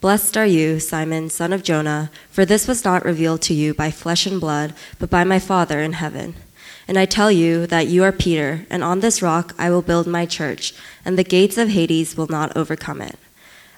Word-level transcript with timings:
Blessed 0.00 0.38
are 0.38 0.46
you, 0.46 0.80
Simon, 0.80 1.28
son 1.28 1.52
of 1.52 1.62
Jonah, 1.62 2.10
for 2.30 2.46
this 2.46 2.66
was 2.66 2.86
not 2.86 3.04
revealed 3.04 3.42
to 3.42 3.52
you 3.52 3.74
by 3.74 3.90
flesh 3.90 4.24
and 4.24 4.40
blood, 4.40 4.72
but 4.98 5.10
by 5.10 5.24
my 5.24 5.38
Father 5.38 5.80
in 5.80 5.92
heaven. 5.92 6.36
And 6.88 6.98
I 6.98 7.04
tell 7.04 7.30
you 7.30 7.66
that 7.66 7.86
you 7.86 8.02
are 8.04 8.10
Peter, 8.10 8.64
and 8.70 8.82
on 8.82 9.00
this 9.00 9.20
rock 9.20 9.54
I 9.58 9.68
will 9.68 9.82
build 9.82 10.06
my 10.06 10.24
church, 10.24 10.72
and 11.04 11.18
the 11.18 11.22
gates 11.22 11.58
of 11.58 11.68
Hades 11.68 12.16
will 12.16 12.28
not 12.28 12.56
overcome 12.56 13.02
it. 13.02 13.18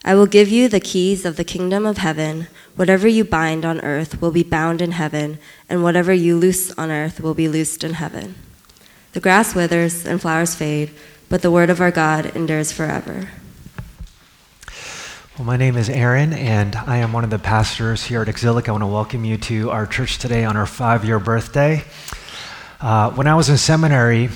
I 0.04 0.14
will 0.14 0.26
give 0.26 0.48
you 0.48 0.68
the 0.68 0.78
keys 0.78 1.24
of 1.24 1.34
the 1.34 1.42
kingdom 1.42 1.84
of 1.84 1.98
heaven. 1.98 2.46
Whatever 2.76 3.08
you 3.08 3.24
bind 3.24 3.64
on 3.64 3.80
earth 3.80 4.22
will 4.22 4.30
be 4.30 4.44
bound 4.44 4.80
in 4.80 4.92
heaven, 4.92 5.38
and 5.68 5.82
whatever 5.82 6.12
you 6.12 6.36
loose 6.36 6.70
on 6.78 6.92
earth 6.92 7.20
will 7.20 7.34
be 7.34 7.48
loosed 7.48 7.82
in 7.82 7.94
heaven. 7.94 8.36
The 9.12 9.20
grass 9.20 9.56
withers 9.56 10.06
and 10.06 10.20
flowers 10.20 10.54
fade, 10.54 10.92
but 11.28 11.42
the 11.42 11.50
word 11.50 11.68
of 11.68 11.80
our 11.80 11.90
God 11.90 12.26
endures 12.36 12.70
forever. 12.70 13.28
Well, 15.38 15.46
my 15.46 15.56
name 15.56 15.78
is 15.78 15.88
Aaron, 15.88 16.34
and 16.34 16.76
I 16.76 16.98
am 16.98 17.14
one 17.14 17.24
of 17.24 17.30
the 17.30 17.38
pastors 17.38 18.04
here 18.04 18.20
at 18.20 18.28
Exilic. 18.28 18.68
I 18.68 18.72
want 18.72 18.82
to 18.82 18.86
welcome 18.86 19.24
you 19.24 19.38
to 19.38 19.70
our 19.70 19.86
church 19.86 20.18
today 20.18 20.44
on 20.44 20.58
our 20.58 20.66
five 20.66 21.06
year 21.06 21.18
birthday. 21.18 21.84
Uh, 22.82 23.10
when 23.12 23.26
I 23.26 23.34
was 23.34 23.48
in 23.48 23.56
seminary, 23.56 24.28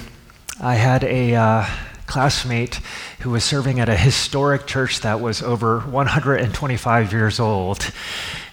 I 0.58 0.76
had 0.76 1.04
a 1.04 1.34
uh, 1.34 1.66
classmate 2.06 2.80
who 3.20 3.28
was 3.28 3.44
serving 3.44 3.78
at 3.78 3.90
a 3.90 3.96
historic 3.96 4.66
church 4.66 5.02
that 5.02 5.20
was 5.20 5.42
over 5.42 5.80
125 5.80 7.12
years 7.12 7.40
old. 7.40 7.92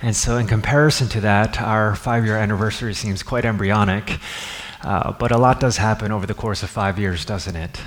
And 0.01 0.13
so, 0.13 0.35
in 0.35 0.45
comparison 0.45 1.07
to 1.09 1.21
that, 1.21 1.61
our 1.61 1.95
five 1.95 2.25
year 2.25 2.35
anniversary 2.35 2.93
seems 2.93 3.23
quite 3.23 3.45
embryonic. 3.45 4.19
Uh, 4.81 5.13
but 5.13 5.31
a 5.31 5.37
lot 5.37 5.61
does 5.61 5.77
happen 5.77 6.11
over 6.11 6.25
the 6.25 6.33
course 6.33 6.61
of 6.61 6.69
five 6.69 6.99
years, 6.99 7.23
doesn't 7.23 7.55
it? 7.55 7.79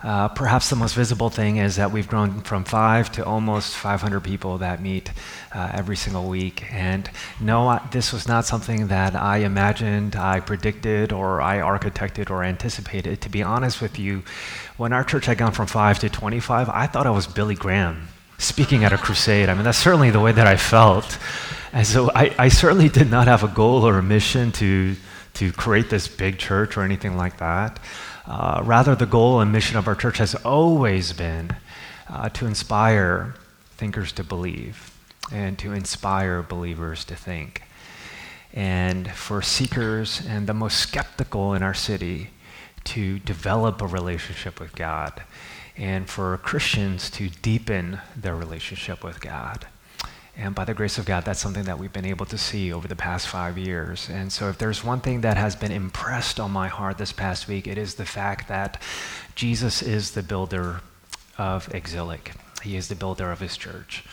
Uh, 0.00 0.28
perhaps 0.28 0.70
the 0.70 0.76
most 0.76 0.94
visible 0.94 1.28
thing 1.28 1.56
is 1.56 1.74
that 1.74 1.90
we've 1.90 2.06
grown 2.06 2.40
from 2.42 2.62
five 2.62 3.10
to 3.10 3.24
almost 3.24 3.74
500 3.74 4.20
people 4.20 4.58
that 4.58 4.80
meet 4.80 5.10
uh, 5.52 5.70
every 5.74 5.96
single 5.96 6.28
week. 6.28 6.72
And 6.72 7.10
no, 7.40 7.80
this 7.90 8.12
was 8.12 8.28
not 8.28 8.44
something 8.44 8.86
that 8.88 9.16
I 9.16 9.38
imagined, 9.38 10.14
I 10.14 10.38
predicted, 10.38 11.12
or 11.12 11.42
I 11.42 11.58
architected 11.58 12.30
or 12.30 12.44
anticipated. 12.44 13.20
To 13.22 13.28
be 13.28 13.42
honest 13.42 13.82
with 13.82 13.98
you, 13.98 14.22
when 14.76 14.92
our 14.92 15.02
church 15.02 15.26
had 15.26 15.38
gone 15.38 15.52
from 15.52 15.66
five 15.66 15.98
to 15.98 16.08
25, 16.08 16.68
I 16.68 16.86
thought 16.86 17.06
I 17.06 17.10
was 17.10 17.26
Billy 17.26 17.56
Graham 17.56 18.06
speaking 18.38 18.84
at 18.84 18.92
a 18.92 18.98
crusade. 18.98 19.48
I 19.48 19.54
mean, 19.54 19.64
that's 19.64 19.78
certainly 19.78 20.10
the 20.10 20.20
way 20.20 20.30
that 20.30 20.46
I 20.46 20.56
felt. 20.56 21.18
And 21.72 21.84
so 21.84 22.10
I, 22.14 22.32
I 22.38 22.48
certainly 22.48 22.88
did 22.88 23.10
not 23.10 23.26
have 23.26 23.42
a 23.42 23.48
goal 23.48 23.86
or 23.86 23.98
a 23.98 24.02
mission 24.02 24.52
to, 24.52 24.94
to 25.34 25.52
create 25.52 25.90
this 25.90 26.06
big 26.06 26.38
church 26.38 26.76
or 26.76 26.82
anything 26.82 27.16
like 27.16 27.38
that. 27.38 27.80
Uh, 28.28 28.60
rather, 28.62 28.94
the 28.94 29.06
goal 29.06 29.40
and 29.40 29.50
mission 29.50 29.78
of 29.78 29.88
our 29.88 29.94
church 29.94 30.18
has 30.18 30.34
always 30.34 31.14
been 31.14 31.56
uh, 32.10 32.28
to 32.28 32.46
inspire 32.46 33.34
thinkers 33.76 34.12
to 34.12 34.22
believe 34.22 34.94
and 35.32 35.58
to 35.58 35.72
inspire 35.72 36.42
believers 36.42 37.06
to 37.06 37.16
think. 37.16 37.62
And 38.52 39.10
for 39.12 39.40
seekers 39.40 40.20
and 40.26 40.46
the 40.46 40.52
most 40.52 40.78
skeptical 40.78 41.54
in 41.54 41.62
our 41.62 41.72
city 41.72 42.30
to 42.84 43.18
develop 43.18 43.80
a 43.80 43.86
relationship 43.86 44.60
with 44.60 44.74
God, 44.74 45.22
and 45.76 46.08
for 46.08 46.36
Christians 46.38 47.10
to 47.10 47.28
deepen 47.28 48.00
their 48.16 48.34
relationship 48.34 49.02
with 49.02 49.20
God. 49.20 49.66
And 50.40 50.54
by 50.54 50.64
the 50.64 50.72
grace 50.72 50.98
of 50.98 51.04
God, 51.04 51.24
that's 51.24 51.40
something 51.40 51.64
that 51.64 51.80
we've 51.80 51.92
been 51.92 52.06
able 52.06 52.24
to 52.26 52.38
see 52.38 52.72
over 52.72 52.86
the 52.86 52.94
past 52.94 53.26
five 53.26 53.58
years. 53.58 54.08
And 54.08 54.32
so, 54.32 54.48
if 54.48 54.56
there's 54.56 54.84
one 54.84 55.00
thing 55.00 55.22
that 55.22 55.36
has 55.36 55.56
been 55.56 55.72
impressed 55.72 56.38
on 56.38 56.52
my 56.52 56.68
heart 56.68 56.96
this 56.96 57.10
past 57.10 57.48
week, 57.48 57.66
it 57.66 57.76
is 57.76 57.96
the 57.96 58.06
fact 58.06 58.46
that 58.46 58.80
Jesus 59.34 59.82
is 59.82 60.12
the 60.12 60.22
builder 60.22 60.80
of 61.36 61.74
Exilic. 61.74 62.32
He 62.62 62.76
is 62.76 62.86
the 62.86 62.94
builder 62.94 63.32
of 63.32 63.40
his 63.40 63.56
church. 63.56 64.04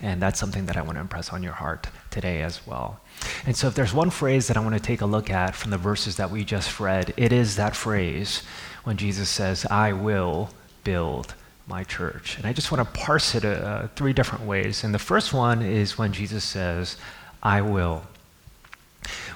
And 0.00 0.22
that's 0.22 0.38
something 0.38 0.66
that 0.66 0.76
I 0.76 0.82
want 0.82 0.94
to 0.94 1.00
impress 1.00 1.32
on 1.32 1.42
your 1.42 1.52
heart 1.52 1.88
today 2.10 2.42
as 2.42 2.64
well. 2.64 3.00
And 3.44 3.56
so, 3.56 3.66
if 3.66 3.74
there's 3.74 3.92
one 3.92 4.10
phrase 4.10 4.46
that 4.46 4.56
I 4.56 4.60
want 4.60 4.76
to 4.76 4.80
take 4.80 5.00
a 5.00 5.06
look 5.06 5.30
at 5.30 5.56
from 5.56 5.72
the 5.72 5.78
verses 5.78 6.16
that 6.16 6.30
we 6.30 6.44
just 6.44 6.78
read, 6.78 7.12
it 7.16 7.32
is 7.32 7.56
that 7.56 7.74
phrase 7.74 8.44
when 8.84 8.96
Jesus 8.96 9.28
says, 9.28 9.66
I 9.66 9.92
will 9.92 10.50
build 10.84 11.34
my 11.66 11.84
church. 11.84 12.36
And 12.36 12.46
I 12.46 12.52
just 12.52 12.72
want 12.72 12.86
to 12.86 13.00
parse 13.00 13.34
it 13.34 13.44
uh, 13.44 13.88
three 13.96 14.12
different 14.12 14.44
ways. 14.44 14.84
And 14.84 14.94
the 14.94 14.98
first 14.98 15.32
one 15.32 15.62
is 15.62 15.98
when 15.98 16.12
Jesus 16.12 16.44
says, 16.44 16.96
I 17.42 17.60
will. 17.60 18.02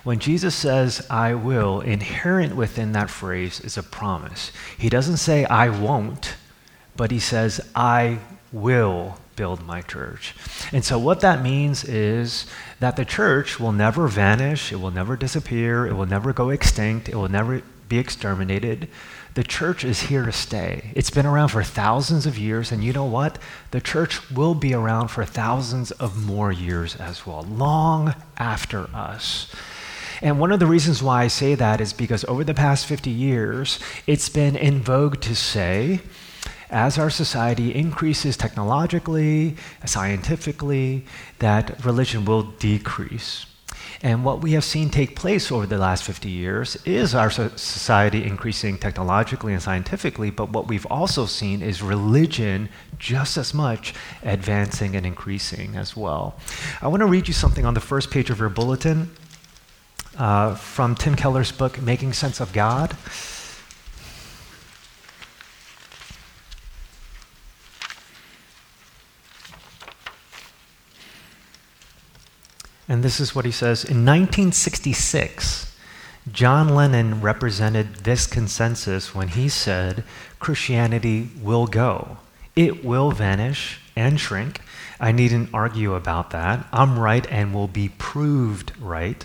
When 0.04 0.18
Jesus 0.18 0.54
says, 0.54 1.04
I 1.10 1.34
will, 1.34 1.80
inherent 1.80 2.54
within 2.54 2.92
that 2.92 3.10
phrase 3.10 3.60
is 3.60 3.76
a 3.76 3.82
promise. 3.82 4.52
He 4.78 4.88
doesn't 4.88 5.16
say, 5.16 5.44
I 5.46 5.68
won't, 5.68 6.36
but 6.96 7.10
he 7.10 7.18
says, 7.18 7.60
I 7.74 8.20
will 8.52 9.18
build 9.34 9.66
my 9.66 9.82
church. 9.82 10.34
And 10.72 10.84
so, 10.84 10.98
what 10.98 11.20
that 11.20 11.42
means 11.42 11.84
is 11.84 12.46
that 12.80 12.96
the 12.96 13.04
church 13.04 13.60
will 13.60 13.72
never 13.72 14.08
vanish, 14.08 14.72
it 14.72 14.76
will 14.76 14.90
never 14.90 15.16
disappear, 15.16 15.86
it 15.86 15.94
will 15.94 16.06
never 16.06 16.32
go 16.32 16.50
extinct, 16.50 17.08
it 17.08 17.16
will 17.16 17.28
never 17.28 17.62
be 17.88 17.98
exterminated 17.98 18.88
the 19.36 19.44
church 19.44 19.84
is 19.84 20.00
here 20.00 20.24
to 20.24 20.32
stay. 20.32 20.92
It's 20.94 21.10
been 21.10 21.26
around 21.26 21.48
for 21.48 21.62
thousands 21.62 22.24
of 22.24 22.38
years, 22.38 22.72
and 22.72 22.82
you 22.82 22.94
know 22.94 23.04
what? 23.04 23.38
The 23.70 23.82
church 23.82 24.30
will 24.30 24.54
be 24.54 24.72
around 24.72 25.08
for 25.08 25.26
thousands 25.26 25.90
of 25.90 26.24
more 26.24 26.50
years 26.50 26.96
as 26.96 27.26
well, 27.26 27.42
long 27.42 28.14
after 28.38 28.88
us. 28.94 29.54
And 30.22 30.40
one 30.40 30.52
of 30.52 30.58
the 30.58 30.66
reasons 30.66 31.02
why 31.02 31.24
I 31.24 31.28
say 31.28 31.54
that 31.54 31.82
is 31.82 31.92
because 31.92 32.24
over 32.24 32.44
the 32.44 32.54
past 32.54 32.86
50 32.86 33.10
years, 33.10 33.78
it's 34.06 34.30
been 34.30 34.56
in 34.56 34.80
vogue 34.80 35.20
to 35.20 35.36
say, 35.36 36.00
as 36.70 36.96
our 36.96 37.10
society 37.10 37.74
increases 37.74 38.38
technologically, 38.38 39.56
scientifically, 39.84 41.04
that 41.40 41.84
religion 41.84 42.24
will 42.24 42.44
decrease. 42.44 43.44
And 44.06 44.24
what 44.24 44.40
we 44.40 44.52
have 44.52 44.62
seen 44.62 44.90
take 44.90 45.16
place 45.16 45.50
over 45.50 45.66
the 45.66 45.78
last 45.78 46.04
50 46.04 46.30
years 46.30 46.76
is 46.84 47.12
our 47.12 47.28
society 47.28 48.22
increasing 48.22 48.78
technologically 48.78 49.52
and 49.52 49.60
scientifically, 49.60 50.30
but 50.30 50.50
what 50.50 50.68
we've 50.68 50.86
also 50.86 51.26
seen 51.26 51.60
is 51.60 51.82
religion 51.82 52.68
just 53.00 53.36
as 53.36 53.52
much 53.52 53.94
advancing 54.22 54.94
and 54.94 55.04
increasing 55.04 55.74
as 55.74 55.96
well. 55.96 56.38
I 56.80 56.86
want 56.86 57.00
to 57.00 57.06
read 57.06 57.26
you 57.26 57.34
something 57.34 57.64
on 57.64 57.74
the 57.74 57.80
first 57.80 58.12
page 58.12 58.30
of 58.30 58.38
your 58.38 58.48
bulletin 58.48 59.10
uh, 60.16 60.54
from 60.54 60.94
Tim 60.94 61.16
Keller's 61.16 61.50
book, 61.50 61.82
Making 61.82 62.12
Sense 62.12 62.38
of 62.38 62.52
God. 62.52 62.96
And 72.88 73.02
this 73.02 73.20
is 73.20 73.34
what 73.34 73.44
he 73.44 73.50
says 73.50 73.84
In 73.84 74.04
1966, 74.04 75.76
John 76.32 76.68
Lennon 76.68 77.20
represented 77.20 77.96
this 77.96 78.26
consensus 78.26 79.14
when 79.14 79.28
he 79.28 79.48
said 79.48 80.04
Christianity 80.38 81.30
will 81.40 81.66
go, 81.66 82.18
it 82.56 82.84
will 82.84 83.10
vanish 83.10 83.80
and 83.94 84.18
shrink. 84.18 84.60
I 84.98 85.12
needn't 85.12 85.50
argue 85.52 85.94
about 85.94 86.30
that. 86.30 86.66
I'm 86.72 86.98
right 86.98 87.26
and 87.30 87.54
will 87.54 87.68
be 87.68 87.90
proved 87.90 88.72
right. 88.80 89.24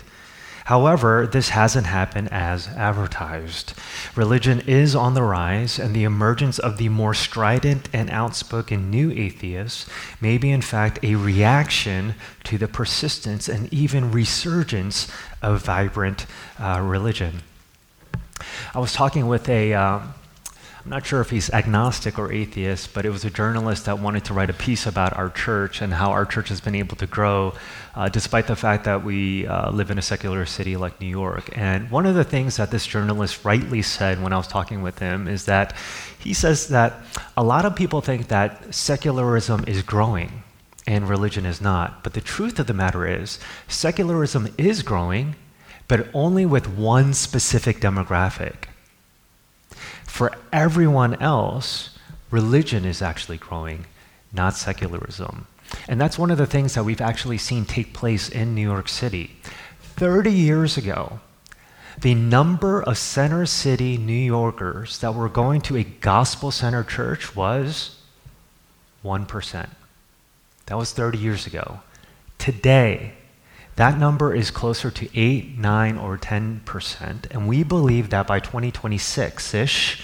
However, 0.66 1.26
this 1.26 1.50
hasn't 1.50 1.86
happened 1.86 2.28
as 2.32 2.68
advertised. 2.68 3.74
Religion 4.14 4.60
is 4.66 4.94
on 4.94 5.14
the 5.14 5.22
rise, 5.22 5.78
and 5.78 5.94
the 5.94 6.04
emergence 6.04 6.58
of 6.58 6.78
the 6.78 6.88
more 6.88 7.14
strident 7.14 7.88
and 7.92 8.10
outspoken 8.10 8.90
new 8.90 9.10
atheists 9.10 9.88
may 10.20 10.38
be, 10.38 10.50
in 10.50 10.62
fact, 10.62 10.98
a 11.02 11.16
reaction 11.16 12.14
to 12.44 12.58
the 12.58 12.68
persistence 12.68 13.48
and 13.48 13.72
even 13.72 14.12
resurgence 14.12 15.10
of 15.42 15.64
vibrant 15.64 16.26
uh, 16.58 16.80
religion. 16.80 17.42
I 18.74 18.78
was 18.78 18.92
talking 18.92 19.26
with 19.26 19.48
a. 19.48 19.74
Uh, 19.74 20.00
I'm 20.84 20.90
not 20.90 21.06
sure 21.06 21.20
if 21.20 21.30
he's 21.30 21.48
agnostic 21.50 22.18
or 22.18 22.32
atheist, 22.32 22.92
but 22.92 23.06
it 23.06 23.10
was 23.10 23.24
a 23.24 23.30
journalist 23.30 23.84
that 23.84 24.00
wanted 24.00 24.24
to 24.24 24.34
write 24.34 24.50
a 24.50 24.52
piece 24.52 24.84
about 24.84 25.16
our 25.16 25.30
church 25.30 25.80
and 25.80 25.92
how 25.94 26.10
our 26.10 26.26
church 26.26 26.48
has 26.48 26.60
been 26.60 26.74
able 26.74 26.96
to 26.96 27.06
grow 27.06 27.54
uh, 27.94 28.08
despite 28.08 28.48
the 28.48 28.56
fact 28.56 28.82
that 28.84 29.04
we 29.04 29.46
uh, 29.46 29.70
live 29.70 29.92
in 29.92 29.98
a 29.98 30.02
secular 30.02 30.44
city 30.44 30.76
like 30.76 31.00
New 31.00 31.06
York. 31.06 31.56
And 31.56 31.88
one 31.88 32.04
of 32.04 32.16
the 32.16 32.24
things 32.24 32.56
that 32.56 32.72
this 32.72 32.84
journalist 32.84 33.44
rightly 33.44 33.80
said 33.80 34.20
when 34.20 34.32
I 34.32 34.36
was 34.36 34.48
talking 34.48 34.82
with 34.82 34.98
him 34.98 35.28
is 35.28 35.44
that 35.44 35.72
he 36.18 36.34
says 36.34 36.66
that 36.68 36.94
a 37.36 37.44
lot 37.44 37.64
of 37.64 37.76
people 37.76 38.00
think 38.00 38.26
that 38.28 38.74
secularism 38.74 39.64
is 39.68 39.82
growing. 39.82 40.42
and 40.84 41.08
religion 41.08 41.46
is 41.46 41.60
not. 41.60 42.02
But 42.02 42.14
the 42.14 42.20
truth 42.20 42.58
of 42.58 42.66
the 42.66 42.74
matter 42.74 43.06
is, 43.06 43.38
secularism 43.68 44.48
is 44.58 44.82
growing, 44.82 45.36
but 45.86 46.08
only 46.12 46.44
with 46.44 46.68
one 46.68 47.14
specific 47.14 47.80
demographic. 47.80 48.64
For 50.12 50.30
everyone 50.52 51.14
else, 51.22 51.88
religion 52.30 52.84
is 52.84 53.00
actually 53.00 53.38
growing, 53.38 53.86
not 54.30 54.54
secularism. 54.54 55.46
And 55.88 55.98
that's 55.98 56.18
one 56.18 56.30
of 56.30 56.36
the 56.36 56.44
things 56.44 56.74
that 56.74 56.84
we've 56.84 57.00
actually 57.00 57.38
seen 57.38 57.64
take 57.64 57.94
place 57.94 58.28
in 58.28 58.54
New 58.54 58.60
York 58.60 58.90
City. 58.90 59.30
30 59.96 60.30
years 60.30 60.76
ago, 60.76 61.20
the 61.98 62.14
number 62.14 62.82
of 62.82 62.98
center 62.98 63.46
city 63.46 63.96
New 63.96 64.12
Yorkers 64.12 64.98
that 64.98 65.14
were 65.14 65.30
going 65.30 65.62
to 65.62 65.78
a 65.78 65.82
gospel 65.82 66.50
centered 66.50 66.90
church 66.90 67.34
was 67.34 67.96
1%. 69.02 69.70
That 70.66 70.76
was 70.76 70.92
30 70.92 71.16
years 71.16 71.46
ago. 71.46 71.80
Today, 72.36 73.14
that 73.76 73.98
number 73.98 74.34
is 74.34 74.50
closer 74.50 74.90
to 74.90 75.18
8, 75.18 75.58
9, 75.58 75.98
or 75.98 76.18
10%. 76.18 77.30
And 77.30 77.48
we 77.48 77.62
believe 77.62 78.10
that 78.10 78.26
by 78.26 78.38
2026 78.38 79.54
ish, 79.54 80.02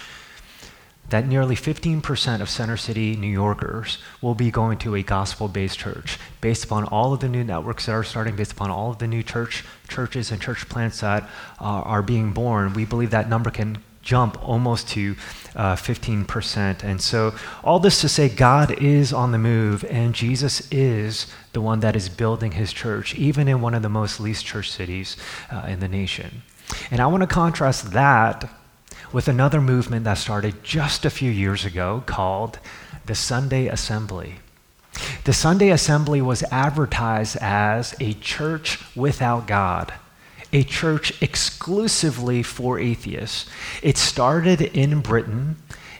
that 1.10 1.26
nearly 1.26 1.56
15% 1.56 2.40
of 2.40 2.50
Center 2.50 2.76
City 2.76 3.16
New 3.16 3.28
Yorkers 3.28 3.98
will 4.20 4.34
be 4.34 4.50
going 4.50 4.78
to 4.78 4.94
a 4.94 5.02
gospel 5.02 5.48
based 5.48 5.78
church 5.78 6.18
based 6.40 6.64
upon 6.64 6.84
all 6.84 7.14
of 7.14 7.20
the 7.20 7.28
new 7.28 7.42
networks 7.42 7.86
that 7.86 7.92
are 7.92 8.04
starting, 8.04 8.36
based 8.36 8.52
upon 8.52 8.70
all 8.70 8.90
of 8.90 8.98
the 8.98 9.06
new 9.06 9.22
church 9.22 9.64
churches 9.88 10.30
and 10.30 10.40
church 10.40 10.68
plants 10.68 11.00
that 11.00 11.22
uh, 11.60 11.64
are 11.64 12.02
being 12.02 12.32
born. 12.32 12.74
We 12.74 12.84
believe 12.84 13.10
that 13.10 13.28
number 13.28 13.50
can 13.50 13.82
jump 14.08 14.42
almost 14.42 14.88
to 14.88 15.14
uh, 15.54 15.76
15%. 15.76 16.82
And 16.82 16.98
so, 16.98 17.34
all 17.62 17.78
this 17.78 18.00
to 18.00 18.08
say, 18.08 18.30
God 18.30 18.70
is 18.82 19.12
on 19.12 19.32
the 19.32 19.38
move, 19.38 19.84
and 19.84 20.14
Jesus 20.14 20.66
is 20.72 21.26
the 21.52 21.60
one 21.60 21.80
that 21.80 21.94
is 21.94 22.08
building 22.08 22.52
his 22.52 22.72
church, 22.72 23.14
even 23.16 23.48
in 23.48 23.60
one 23.60 23.74
of 23.74 23.82
the 23.82 23.90
most 23.90 24.18
least 24.18 24.46
church 24.46 24.70
cities 24.70 25.18
uh, 25.52 25.66
in 25.68 25.80
the 25.80 25.88
nation. 25.88 26.42
And 26.90 27.00
I 27.02 27.06
want 27.06 27.20
to 27.20 27.26
contrast 27.26 27.92
that 27.92 28.50
with 29.12 29.28
another 29.28 29.60
movement 29.60 30.04
that 30.04 30.14
started 30.14 30.64
just 30.64 31.04
a 31.04 31.10
few 31.10 31.30
years 31.30 31.66
ago 31.66 32.02
called 32.06 32.58
the 33.04 33.14
Sunday 33.14 33.66
Assembly. 33.66 34.36
The 35.24 35.34
Sunday 35.34 35.68
Assembly 35.68 36.22
was 36.22 36.42
advertised 36.44 37.36
as 37.42 37.94
a 38.00 38.14
church 38.14 38.78
without 38.96 39.46
God, 39.46 39.92
a 40.52 40.62
church 40.62 41.20
exclusively 41.22 42.42
for 42.42 42.78
atheists. 42.78 43.46
It 43.82 43.96
started 43.96 44.60
in 44.62 45.00
Britain, 45.00 45.56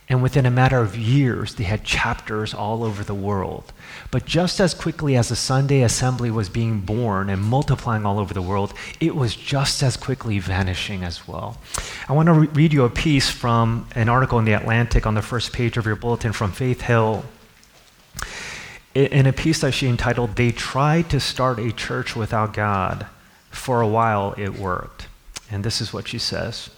and 0.09 0.23
within 0.23 0.47
a 0.47 0.51
matter 0.51 0.79
of 0.79 0.97
years, 0.97 1.57
they 1.57 1.65
had 1.65 1.85
chapters 1.85 2.55
all 2.55 2.83
over 2.83 3.05
the 3.05 3.15
world. 3.15 3.73
But 4.11 4.25
just 4.25 4.59
as 4.59 4.73
quickly 4.73 5.17
as 5.17 5.29
the 5.29 5.37
Sunday 5.37 5.83
assembly 5.83 6.31
was 6.31 6.49
being 6.49 6.81
born 6.81 7.29
and 7.29 7.43
multiplying 7.43 8.07
all 8.07 8.19
over 8.19 8.33
the 8.33 8.41
world, 8.41 8.73
it 9.01 9.15
was 9.15 9.37
just 9.37 9.83
as 9.83 9.99
quickly 9.99 10.39
vanishing 10.39 11.05
as 11.05 11.29
well. 11.29 11.59
I 12.09 12.15
want 12.15 12.27
to 12.29 12.33
re- 12.33 12.49
read 12.49 12.73
you 12.73 12.85
a 12.85 12.91
piece 12.91 13.29
from 13.29 13.87
an 13.95 14.09
article 14.09 14.39
in 14.39 14.47
The 14.47 14.55
Atlantic 14.55 15.07
on 15.07 15.15
the 15.15 15.23
first 15.23 15.53
page 15.53 15.77
of 15.77 15.85
your 15.85 15.97
bulletin 15.97 16.33
from 16.33 16.53
Faith 16.53 16.81
Hill. 16.83 17.25
In 18.95 19.27
a 19.27 19.33
piece 19.33 19.61
that 19.61 19.73
she 19.73 19.87
entitled, 19.87 20.37
They 20.37 20.51
Tried 20.53 21.11
to 21.11 21.21
Start 21.21 21.59
a 21.59 21.71
Church 21.71 22.17
Without 22.17 22.55
God. 22.55 23.07
For 23.51 23.81
a 23.81 23.89
while, 23.89 24.35
it 24.37 24.59
worked. 24.59 25.09
And 25.51 25.65
this 25.65 25.81
is 25.81 25.93
what 25.93 26.09
she 26.09 26.19
says. 26.19 26.71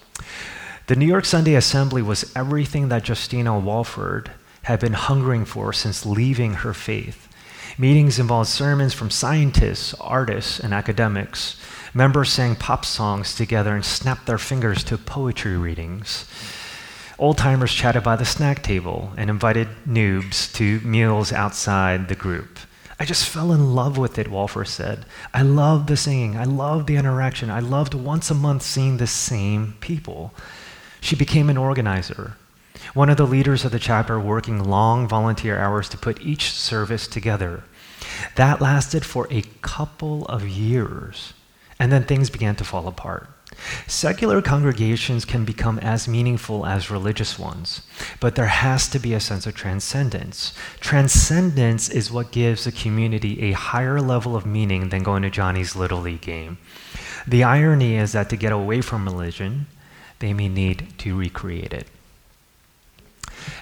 The 0.86 0.96
New 0.96 1.06
York 1.06 1.24
Sunday 1.24 1.54
Assembly 1.54 2.02
was 2.02 2.32
everything 2.34 2.88
that 2.88 3.08
Justina 3.08 3.58
Walford 3.58 4.30
had 4.62 4.80
been 4.80 4.92
hungering 4.92 5.44
for 5.44 5.72
since 5.72 6.04
leaving 6.04 6.54
her 6.54 6.74
faith. 6.74 7.28
Meetings 7.78 8.18
involved 8.18 8.48
sermons 8.48 8.92
from 8.92 9.10
scientists, 9.10 9.94
artists, 10.00 10.58
and 10.58 10.74
academics. 10.74 11.56
Members 11.94 12.32
sang 12.32 12.56
pop 12.56 12.84
songs 12.84 13.34
together 13.34 13.74
and 13.74 13.84
snapped 13.84 14.26
their 14.26 14.38
fingers 14.38 14.84
to 14.84 14.98
poetry 14.98 15.56
readings. 15.56 16.26
Old 17.18 17.38
timers 17.38 17.72
chatted 17.72 18.02
by 18.02 18.16
the 18.16 18.24
snack 18.24 18.62
table 18.62 19.12
and 19.16 19.30
invited 19.30 19.68
noobs 19.86 20.52
to 20.54 20.80
meals 20.80 21.32
outside 21.32 22.08
the 22.08 22.14
group. 22.14 22.58
I 23.00 23.04
just 23.04 23.26
fell 23.26 23.50
in 23.50 23.74
love 23.74 23.98
with 23.98 24.18
it, 24.18 24.28
Walford 24.28 24.68
said. 24.68 25.06
I 25.34 25.42
loved 25.42 25.88
the 25.88 25.96
singing. 25.96 26.36
I 26.36 26.44
loved 26.44 26.86
the 26.86 26.96
interaction. 26.96 27.50
I 27.50 27.58
loved 27.58 27.94
once 27.94 28.30
a 28.30 28.34
month 28.34 28.62
seeing 28.62 28.98
the 28.98 29.08
same 29.08 29.74
people. 29.80 30.32
She 31.00 31.16
became 31.16 31.50
an 31.50 31.56
organizer 31.56 32.36
one 32.94 33.10
of 33.10 33.16
the 33.16 33.26
leaders 33.26 33.64
of 33.64 33.72
the 33.72 33.78
chapter 33.78 34.18
working 34.18 34.64
long 34.64 35.06
volunteer 35.06 35.58
hours 35.58 35.88
to 35.88 35.98
put 35.98 36.20
each 36.20 36.50
service 36.50 37.06
together. 37.06 37.62
That 38.36 38.60
lasted 38.60 39.04
for 39.04 39.28
a 39.30 39.44
couple 39.62 40.24
of 40.26 40.48
years, 40.48 41.34
and 41.78 41.92
then 41.92 42.04
things 42.04 42.30
began 42.30 42.56
to 42.56 42.64
fall 42.64 42.88
apart. 42.88 43.28
Secular 43.86 44.40
congregations 44.42 45.24
can 45.24 45.44
become 45.44 45.78
as 45.78 46.08
meaningful 46.08 46.66
as 46.66 46.90
religious 46.90 47.38
ones, 47.38 47.82
but 48.18 48.34
there 48.34 48.46
has 48.46 48.88
to 48.88 48.98
be 48.98 49.14
a 49.14 49.20
sense 49.20 49.46
of 49.46 49.54
transcendence. 49.54 50.52
Transcendence 50.80 51.88
is 51.88 52.10
what 52.10 52.32
gives 52.32 52.66
a 52.66 52.72
community 52.72 53.42
a 53.42 53.52
higher 53.52 54.00
level 54.00 54.36
of 54.36 54.46
meaning 54.46 54.88
than 54.88 55.02
going 55.02 55.22
to 55.22 55.30
Johnny's 55.30 55.76
Little 55.76 56.00
League 56.00 56.20
game. 56.20 56.58
The 57.26 57.44
irony 57.44 57.96
is 57.96 58.12
that 58.12 58.30
to 58.30 58.36
get 58.36 58.52
away 58.52 58.80
from 58.80 59.04
religion, 59.04 59.66
they 60.20 60.32
may 60.32 60.48
need 60.48 60.88
to 60.98 61.16
recreate 61.16 61.72
it. 61.72 61.86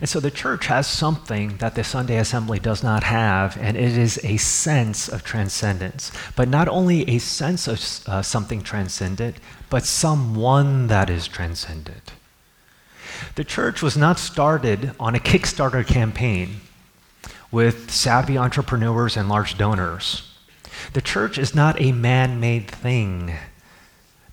And 0.00 0.08
so 0.08 0.20
the 0.20 0.30
church 0.30 0.66
has 0.66 0.86
something 0.86 1.56
that 1.58 1.74
the 1.74 1.84
Sunday 1.84 2.18
assembly 2.18 2.58
does 2.58 2.82
not 2.82 3.02
have, 3.04 3.56
and 3.58 3.76
it 3.76 3.96
is 3.96 4.18
a 4.24 4.36
sense 4.36 5.08
of 5.08 5.24
transcendence. 5.24 6.12
But 6.36 6.48
not 6.48 6.68
only 6.68 7.08
a 7.08 7.18
sense 7.18 7.66
of 7.66 8.08
uh, 8.08 8.22
something 8.22 8.62
transcendent, 8.62 9.36
but 9.70 9.84
someone 9.84 10.86
that 10.86 11.10
is 11.10 11.28
transcendent. 11.28 12.12
The 13.34 13.44
church 13.44 13.82
was 13.82 13.96
not 13.96 14.18
started 14.18 14.92
on 15.00 15.14
a 15.14 15.20
Kickstarter 15.20 15.86
campaign 15.86 16.60
with 17.50 17.90
savvy 17.90 18.38
entrepreneurs 18.38 19.16
and 19.16 19.28
large 19.28 19.58
donors. 19.58 20.22
The 20.92 21.00
church 21.02 21.38
is 21.38 21.54
not 21.54 21.80
a 21.80 21.92
man 21.92 22.40
made 22.40 22.70
thing, 22.70 23.34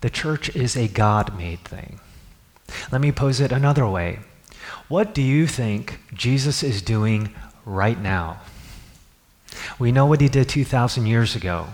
the 0.01 0.09
church 0.09 0.55
is 0.55 0.75
a 0.75 0.87
God 0.87 1.35
made 1.37 1.61
thing. 1.61 1.99
Let 2.91 3.01
me 3.01 3.11
pose 3.11 3.39
it 3.39 3.51
another 3.51 3.87
way 3.87 4.19
what 4.87 5.13
do 5.13 5.21
you 5.21 5.47
think 5.47 5.99
Jesus 6.13 6.63
is 6.63 6.81
doing 6.81 7.33
right 7.65 7.99
now? 7.99 8.39
We 9.79 9.91
know 9.91 10.05
what 10.05 10.21
he 10.21 10.29
did 10.29 10.49
2,000 10.49 11.05
years 11.05 11.35
ago. 11.35 11.67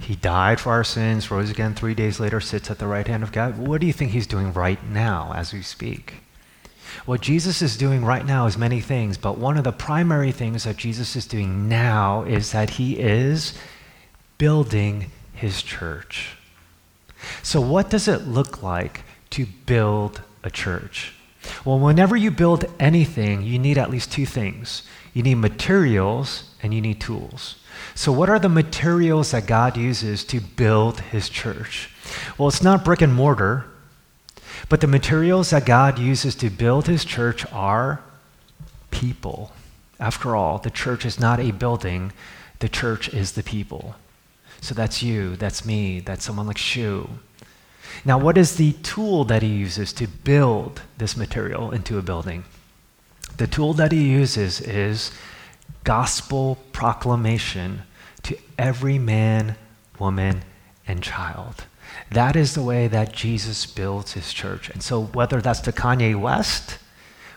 He 0.00 0.16
died 0.16 0.58
for 0.58 0.70
our 0.72 0.84
sins, 0.84 1.30
rose 1.30 1.50
again 1.50 1.74
three 1.74 1.94
days 1.94 2.18
later, 2.18 2.40
sits 2.40 2.70
at 2.70 2.78
the 2.78 2.86
right 2.86 3.06
hand 3.06 3.22
of 3.22 3.32
God. 3.32 3.58
What 3.58 3.80
do 3.80 3.86
you 3.86 3.92
think 3.92 4.10
he's 4.10 4.26
doing 4.26 4.52
right 4.52 4.82
now 4.88 5.32
as 5.34 5.52
we 5.52 5.62
speak? 5.62 6.14
What 7.06 7.20
Jesus 7.20 7.62
is 7.62 7.76
doing 7.76 8.04
right 8.04 8.26
now 8.26 8.46
is 8.46 8.58
many 8.58 8.80
things, 8.80 9.16
but 9.16 9.38
one 9.38 9.56
of 9.56 9.64
the 9.64 9.72
primary 9.72 10.32
things 10.32 10.64
that 10.64 10.76
Jesus 10.76 11.16
is 11.16 11.26
doing 11.26 11.68
now 11.68 12.22
is 12.24 12.52
that 12.52 12.70
he 12.70 12.98
is 12.98 13.54
building 14.38 15.10
his 15.34 15.62
church. 15.62 16.36
So, 17.42 17.60
what 17.60 17.88
does 17.88 18.08
it 18.08 18.26
look 18.26 18.62
like 18.62 19.02
to 19.30 19.46
build 19.46 20.22
a 20.42 20.50
church? 20.50 21.14
Well, 21.64 21.78
whenever 21.78 22.16
you 22.16 22.30
build 22.30 22.64
anything, 22.78 23.42
you 23.42 23.58
need 23.58 23.78
at 23.78 23.90
least 23.90 24.12
two 24.12 24.26
things 24.26 24.82
you 25.14 25.22
need 25.22 25.34
materials 25.34 26.44
and 26.62 26.72
you 26.72 26.80
need 26.80 27.00
tools. 27.00 27.56
So, 27.94 28.12
what 28.12 28.30
are 28.30 28.38
the 28.38 28.48
materials 28.48 29.32
that 29.32 29.46
God 29.46 29.76
uses 29.76 30.24
to 30.26 30.40
build 30.40 31.00
his 31.00 31.28
church? 31.28 31.90
Well, 32.38 32.48
it's 32.48 32.62
not 32.62 32.84
brick 32.84 33.02
and 33.02 33.14
mortar, 33.14 33.66
but 34.68 34.80
the 34.80 34.86
materials 34.86 35.50
that 35.50 35.66
God 35.66 35.98
uses 35.98 36.34
to 36.36 36.48
build 36.48 36.86
his 36.86 37.04
church 37.04 37.44
are 37.52 38.00
people. 38.90 39.52
After 40.00 40.34
all, 40.34 40.58
the 40.58 40.70
church 40.70 41.04
is 41.04 41.20
not 41.20 41.40
a 41.40 41.50
building, 41.50 42.12
the 42.60 42.68
church 42.68 43.12
is 43.12 43.32
the 43.32 43.42
people. 43.42 43.96
So 44.60 44.74
that's 44.74 45.02
you, 45.02 45.36
that's 45.36 45.64
me, 45.64 46.00
that's 46.00 46.24
someone 46.24 46.46
like 46.46 46.58
Shu. 46.58 47.08
Now, 48.04 48.18
what 48.18 48.38
is 48.38 48.56
the 48.56 48.72
tool 48.82 49.24
that 49.24 49.42
he 49.42 49.48
uses 49.48 49.92
to 49.94 50.06
build 50.06 50.82
this 50.98 51.16
material 51.16 51.70
into 51.70 51.98
a 51.98 52.02
building? 52.02 52.44
The 53.36 53.46
tool 53.46 53.72
that 53.74 53.92
he 53.92 54.08
uses 54.08 54.60
is 54.60 55.12
gospel 55.84 56.58
proclamation 56.72 57.82
to 58.24 58.36
every 58.58 58.98
man, 58.98 59.56
woman, 59.98 60.42
and 60.86 61.02
child. 61.02 61.64
That 62.10 62.36
is 62.36 62.54
the 62.54 62.62
way 62.62 62.88
that 62.88 63.12
Jesus 63.12 63.66
builds 63.66 64.12
his 64.12 64.32
church. 64.32 64.70
And 64.70 64.82
so, 64.82 65.02
whether 65.02 65.40
that's 65.40 65.60
to 65.60 65.72
Kanye 65.72 66.18
West 66.18 66.78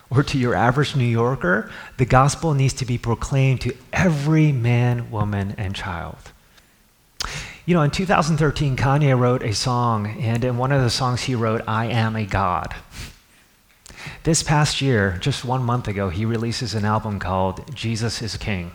or 0.09 0.23
to 0.23 0.37
your 0.37 0.53
average 0.53 0.95
New 0.95 1.05
Yorker, 1.05 1.69
the 1.97 2.05
gospel 2.05 2.53
needs 2.53 2.73
to 2.75 2.85
be 2.85 2.97
proclaimed 2.97 3.61
to 3.61 3.75
every 3.93 4.51
man, 4.51 5.09
woman, 5.09 5.55
and 5.57 5.75
child. 5.75 6.31
You 7.67 7.73
know, 7.73 7.81
in 7.81 7.89
2013, 7.89 8.77
Kanye 8.77 9.17
wrote 9.17 9.41
a 9.41 9.55
song, 9.55 10.21
and 10.21 10.45
in 10.45 10.55
one 10.57 10.71
of 10.71 10.83
the 10.83 10.89
songs 10.91 11.23
he 11.23 11.33
wrote, 11.33 11.63
I 11.67 11.87
Am 11.87 12.15
a 12.15 12.23
God. 12.23 12.75
This 14.21 14.43
past 14.43 14.81
year, 14.81 15.17
just 15.19 15.43
one 15.43 15.63
month 15.63 15.87
ago, 15.87 16.09
he 16.09 16.25
releases 16.25 16.75
an 16.75 16.85
album 16.85 17.17
called 17.17 17.75
Jesus 17.75 18.21
is 18.21 18.37
King. 18.37 18.71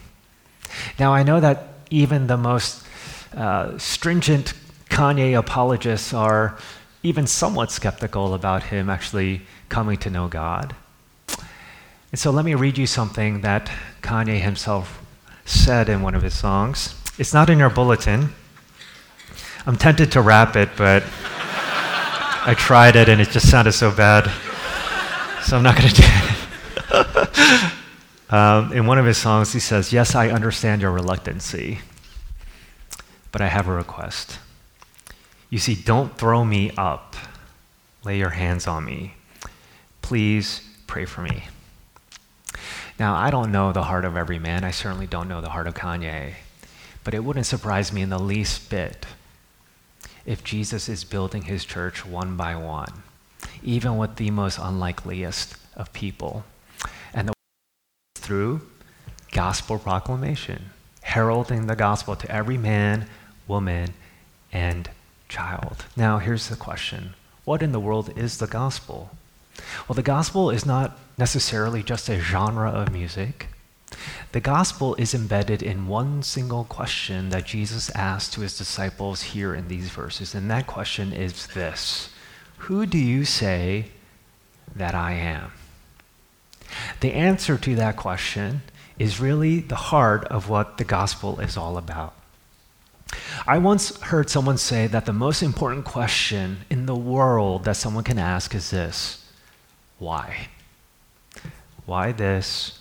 Now, 0.99 1.15
I 1.15 1.23
know 1.23 1.39
that 1.39 1.69
even 1.91 2.27
the 2.27 2.37
most 2.37 2.85
uh, 3.33 3.79
stringent 3.79 4.55
Kanye 4.89 5.39
apologists 5.39 6.13
are 6.13 6.59
even 7.05 7.29
somewhat 7.29 7.71
skeptical 7.71 8.35
about 8.35 8.65
him 8.65 8.91
actually 8.91 9.43
coming 9.69 9.99
to 9.99 10.11
know 10.11 10.27
God. 10.27 10.75
And 12.11 12.19
so 12.19 12.33
let 12.33 12.45
me 12.45 12.57
read 12.57 12.77
you 12.77 12.89
something 12.89 13.43
that 13.43 13.71
Kanye 14.03 14.41
himself 14.41 15.01
said 15.45 15.89
in 15.89 16.03
one 16.03 16.17
of 16.17 16.23
his 16.23 16.37
songs. 16.37 16.97
It's 17.19 17.33
not 17.33 17.49
in 17.49 17.61
your 17.61 17.71
bulletin. 17.71 18.31
I'm 19.67 19.77
tempted 19.77 20.13
to 20.13 20.23
rap 20.23 20.57
it, 20.57 20.71
but 20.77 21.05
I 22.47 22.55
tried 22.57 22.97
it 22.97 23.11
and 23.11 23.21
it 23.21 23.29
just 23.29 23.51
sounded 23.51 23.73
so 23.73 23.91
bad. 23.91 24.31
So 25.43 25.57
I'm 25.57 25.63
not 25.63 25.77
going 25.77 25.89
to 25.89 25.95
do 25.95 26.09
it. 26.91 28.33
um, 28.33 28.73
in 28.73 28.87
one 28.87 28.99
of 28.99 29.05
his 29.05 29.19
songs, 29.19 29.53
he 29.53 29.61
says, 29.61 29.93
Yes, 29.93 30.15
I 30.15 30.31
understand 30.31 30.81
your 30.81 30.93
reluctancy, 30.93 31.81
but 33.33 33.43
I 33.43 33.49
have 33.49 33.69
a 33.69 33.73
request. 33.73 34.39
You 35.51 35.59
see, 35.59 35.75
don't 35.75 36.17
throw 36.17 36.45
me 36.45 36.71
up. 36.79 37.15
Lay 38.03 38.17
your 38.17 38.31
hands 38.31 38.67
on 38.67 38.85
me. 38.85 39.15
Please 40.01 40.63
pray 40.87 41.05
for 41.05 41.21
me. 41.21 41.45
Now, 42.99 43.15
I 43.15 43.31
don't 43.31 43.53
know 43.53 43.73
the 43.73 43.83
heart 43.83 44.07
of 44.07 44.17
every 44.17 44.39
man. 44.39 44.65
I 44.65 44.71
certainly 44.71 45.07
don't 45.07 45.29
know 45.29 45.41
the 45.43 45.51
heart 45.51 45.67
of 45.67 45.75
Kanye. 45.75 46.35
But 47.05 47.13
it 47.15 47.25
wouldn't 47.25 47.47
surprise 47.47 47.93
me 47.93 48.01
in 48.01 48.09
the 48.11 48.19
least 48.19 48.71
bit 48.71 49.07
if 50.27 50.45
Jesus 50.45 50.89
is 50.89 51.05
building 51.05 51.43
his 51.43 51.65
church 51.65 52.05
one 52.05 52.37
by 52.37 52.55
one, 52.55 53.03
even 53.63 53.97
with 53.97 54.17
the 54.17 54.31
most 54.31 54.59
unlikeliest 54.59 55.57
of 55.77 55.93
people. 55.93 56.45
And 57.13 57.29
the 57.29 57.35
through 58.17 58.63
gospel 59.33 59.79
proclamation, 59.79 60.71
heralding 61.03 61.67
the 61.67 61.77
gospel 61.77 62.17
to 62.17 62.31
every 62.31 62.59
man, 62.59 63.07
woman, 63.47 63.95
and 64.53 64.91
child. 65.29 65.85
Now, 65.97 66.19
here's 66.19 66.49
the 66.49 66.57
question 66.57 67.15
What 67.45 67.63
in 67.63 67.73
the 67.73 67.81
world 67.81 68.17
is 68.17 68.39
the 68.39 68.47
gospel? 68.47 69.11
Well, 69.89 69.95
the 69.95 70.03
gospel 70.03 70.51
is 70.51 70.65
not 70.65 70.99
necessarily 71.19 71.83
just 71.83 72.09
a 72.09 72.21
genre 72.21 72.71
of 72.71 72.93
music. 72.93 73.49
The 74.33 74.41
gospel 74.41 74.95
is 74.95 75.13
embedded 75.13 75.61
in 75.61 75.89
one 75.89 76.23
single 76.23 76.65
question 76.65 77.31
that 77.31 77.47
Jesus 77.47 77.91
asked 77.97 78.33
to 78.35 78.43
his 78.43 78.57
disciples 78.57 79.23
here 79.23 79.55
in 79.55 79.67
these 79.67 79.89
verses. 79.89 80.35
And 80.35 80.49
that 80.51 80.69
question 80.69 81.13
is 81.13 81.49
this 81.49 82.11
Who 82.59 82.87
do 82.87 82.99
you 82.99 83.25
say 83.25 83.87
that 84.75 84.95
I 84.95 85.13
am? 85.13 85.51
The 87.01 87.13
answer 87.13 87.59
to 87.59 87.75
that 87.75 87.97
question 87.97 88.63
is 88.99 89.19
really 89.19 89.61
the 89.61 89.75
heart 89.75 90.25
of 90.27 90.49
what 90.49 90.79
the 90.79 90.85
gospel 90.85 91.41
is 91.41 91.57
all 91.57 91.77
about. 91.77 92.15
I 93.47 93.59
once 93.59 94.01
heard 94.01 94.31
someone 94.31 94.59
say 94.59 94.87
that 94.87 95.07
the 95.07 95.13
most 95.13 95.43
important 95.43 95.85
question 95.85 96.59
in 96.71 96.87
the 96.87 96.95
world 96.95 97.65
that 97.65 97.77
someone 97.77 98.05
can 98.05 98.19
ask 98.19 98.55
is 98.55 98.71
this 98.71 99.25
why? 99.99 100.49
Why 101.85 102.13
this? 102.13 102.80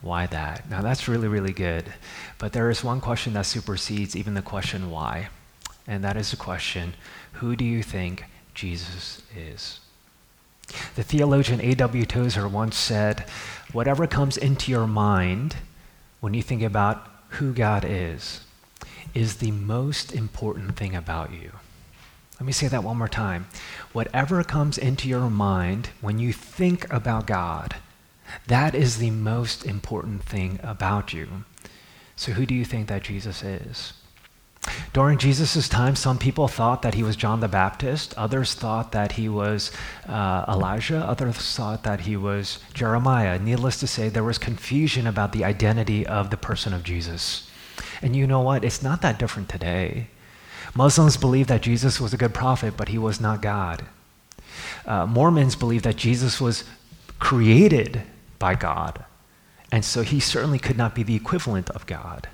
Why 0.00 0.26
that? 0.26 0.68
Now, 0.70 0.80
that's 0.80 1.08
really, 1.08 1.28
really 1.28 1.52
good. 1.52 1.92
But 2.38 2.52
there 2.52 2.70
is 2.70 2.84
one 2.84 3.00
question 3.00 3.32
that 3.32 3.46
supersedes 3.46 4.14
even 4.14 4.34
the 4.34 4.42
question 4.42 4.90
why, 4.90 5.28
and 5.86 6.04
that 6.04 6.16
is 6.16 6.30
the 6.30 6.36
question 6.36 6.94
who 7.32 7.56
do 7.56 7.64
you 7.64 7.82
think 7.82 8.24
Jesus 8.54 9.22
is? 9.36 9.80
The 10.96 11.02
theologian 11.02 11.60
A.W. 11.60 12.04
Tozer 12.04 12.48
once 12.48 12.76
said, 12.76 13.24
Whatever 13.72 14.06
comes 14.06 14.36
into 14.36 14.70
your 14.70 14.86
mind 14.86 15.56
when 16.20 16.34
you 16.34 16.42
think 16.42 16.62
about 16.62 17.06
who 17.30 17.52
God 17.52 17.84
is, 17.86 18.42
is 19.14 19.36
the 19.36 19.50
most 19.50 20.12
important 20.12 20.76
thing 20.76 20.94
about 20.94 21.32
you. 21.32 21.52
Let 22.38 22.46
me 22.46 22.52
say 22.52 22.68
that 22.68 22.84
one 22.84 22.98
more 22.98 23.08
time. 23.08 23.46
Whatever 23.92 24.44
comes 24.44 24.78
into 24.78 25.08
your 25.08 25.28
mind 25.30 25.90
when 26.00 26.18
you 26.18 26.32
think 26.32 26.90
about 26.92 27.26
God, 27.26 27.76
that 28.46 28.74
is 28.74 28.98
the 28.98 29.10
most 29.10 29.64
important 29.64 30.22
thing 30.22 30.58
about 30.62 31.12
you. 31.12 31.44
So, 32.16 32.32
who 32.32 32.46
do 32.46 32.54
you 32.54 32.64
think 32.64 32.88
that 32.88 33.04
Jesus 33.04 33.42
is? 33.42 33.92
During 34.92 35.18
Jesus' 35.18 35.68
time, 35.68 35.94
some 35.94 36.18
people 36.18 36.48
thought 36.48 36.82
that 36.82 36.94
he 36.94 37.02
was 37.02 37.16
John 37.16 37.40
the 37.40 37.48
Baptist. 37.48 38.12
Others 38.18 38.54
thought 38.54 38.92
that 38.92 39.12
he 39.12 39.28
was 39.28 39.70
uh, 40.06 40.44
Elijah. 40.48 40.98
Others 40.98 41.36
thought 41.36 41.84
that 41.84 42.00
he 42.00 42.16
was 42.16 42.58
Jeremiah. 42.74 43.38
Needless 43.38 43.78
to 43.80 43.86
say, 43.86 44.08
there 44.08 44.24
was 44.24 44.38
confusion 44.38 45.06
about 45.06 45.32
the 45.32 45.44
identity 45.44 46.06
of 46.06 46.30
the 46.30 46.36
person 46.36 46.74
of 46.74 46.82
Jesus. 46.82 47.48
And 48.02 48.16
you 48.16 48.26
know 48.26 48.40
what? 48.40 48.64
It's 48.64 48.82
not 48.82 49.00
that 49.02 49.18
different 49.18 49.48
today. 49.48 50.08
Muslims 50.74 51.16
believe 51.16 51.46
that 51.46 51.62
Jesus 51.62 52.00
was 52.00 52.12
a 52.12 52.18
good 52.18 52.34
prophet, 52.34 52.74
but 52.76 52.88
he 52.88 52.98
was 52.98 53.20
not 53.20 53.40
God. 53.40 53.86
Uh, 54.84 55.06
Mormons 55.06 55.56
believe 55.56 55.82
that 55.82 55.96
Jesus 55.96 56.40
was 56.40 56.64
created 57.18 58.02
by 58.38 58.54
God, 58.54 59.04
and 59.70 59.84
so 59.84 60.02
he 60.02 60.20
certainly 60.20 60.58
could 60.58 60.76
not 60.76 60.94
be 60.94 61.02
the 61.02 61.16
equivalent 61.16 61.70
of 61.70 61.86
God. 61.86 62.28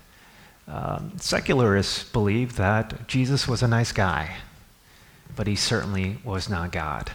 Um, 0.67 1.13
secularists 1.19 2.05
believe 2.05 2.57
that 2.57 3.07
Jesus 3.07 3.47
was 3.47 3.63
a 3.63 3.69
nice 3.69 3.93
guy, 3.93 4.37
but 5.37 5.47
he 5.47 5.57
certainly 5.57 6.19
was 6.25 6.49
not 6.49 6.73
God. 6.73 7.13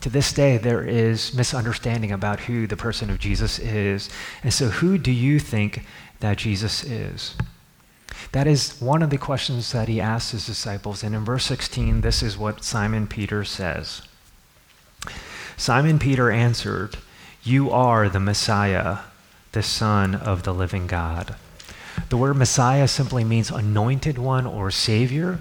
To 0.00 0.10
this 0.10 0.32
day, 0.32 0.56
there 0.56 0.82
is 0.82 1.34
misunderstanding 1.34 2.12
about 2.12 2.40
who 2.40 2.66
the 2.66 2.76
person 2.76 3.10
of 3.10 3.18
Jesus 3.18 3.58
is. 3.58 4.08
And 4.42 4.52
so, 4.52 4.68
who 4.68 4.98
do 4.98 5.10
you 5.10 5.40
think 5.40 5.82
that 6.20 6.38
Jesus 6.38 6.84
is? 6.84 7.34
That 8.32 8.46
is 8.46 8.80
one 8.80 9.02
of 9.02 9.10
the 9.10 9.18
questions 9.18 9.72
that 9.72 9.88
he 9.88 10.00
asked 10.00 10.32
his 10.32 10.46
disciples. 10.46 11.02
And 11.02 11.14
in 11.14 11.24
verse 11.24 11.44
16, 11.46 12.02
this 12.02 12.22
is 12.22 12.38
what 12.38 12.64
Simon 12.64 13.06
Peter 13.06 13.44
says 13.44 14.02
Simon 15.56 15.98
Peter 15.98 16.30
answered, 16.30 16.98
You 17.46 17.70
are 17.70 18.08
the 18.08 18.18
Messiah, 18.18 18.98
the 19.52 19.62
Son 19.62 20.16
of 20.16 20.42
the 20.42 20.52
living 20.52 20.88
God. 20.88 21.36
The 22.08 22.16
word 22.16 22.34
Messiah 22.34 22.88
simply 22.88 23.22
means 23.22 23.52
anointed 23.52 24.18
one 24.18 24.48
or 24.48 24.72
Savior. 24.72 25.38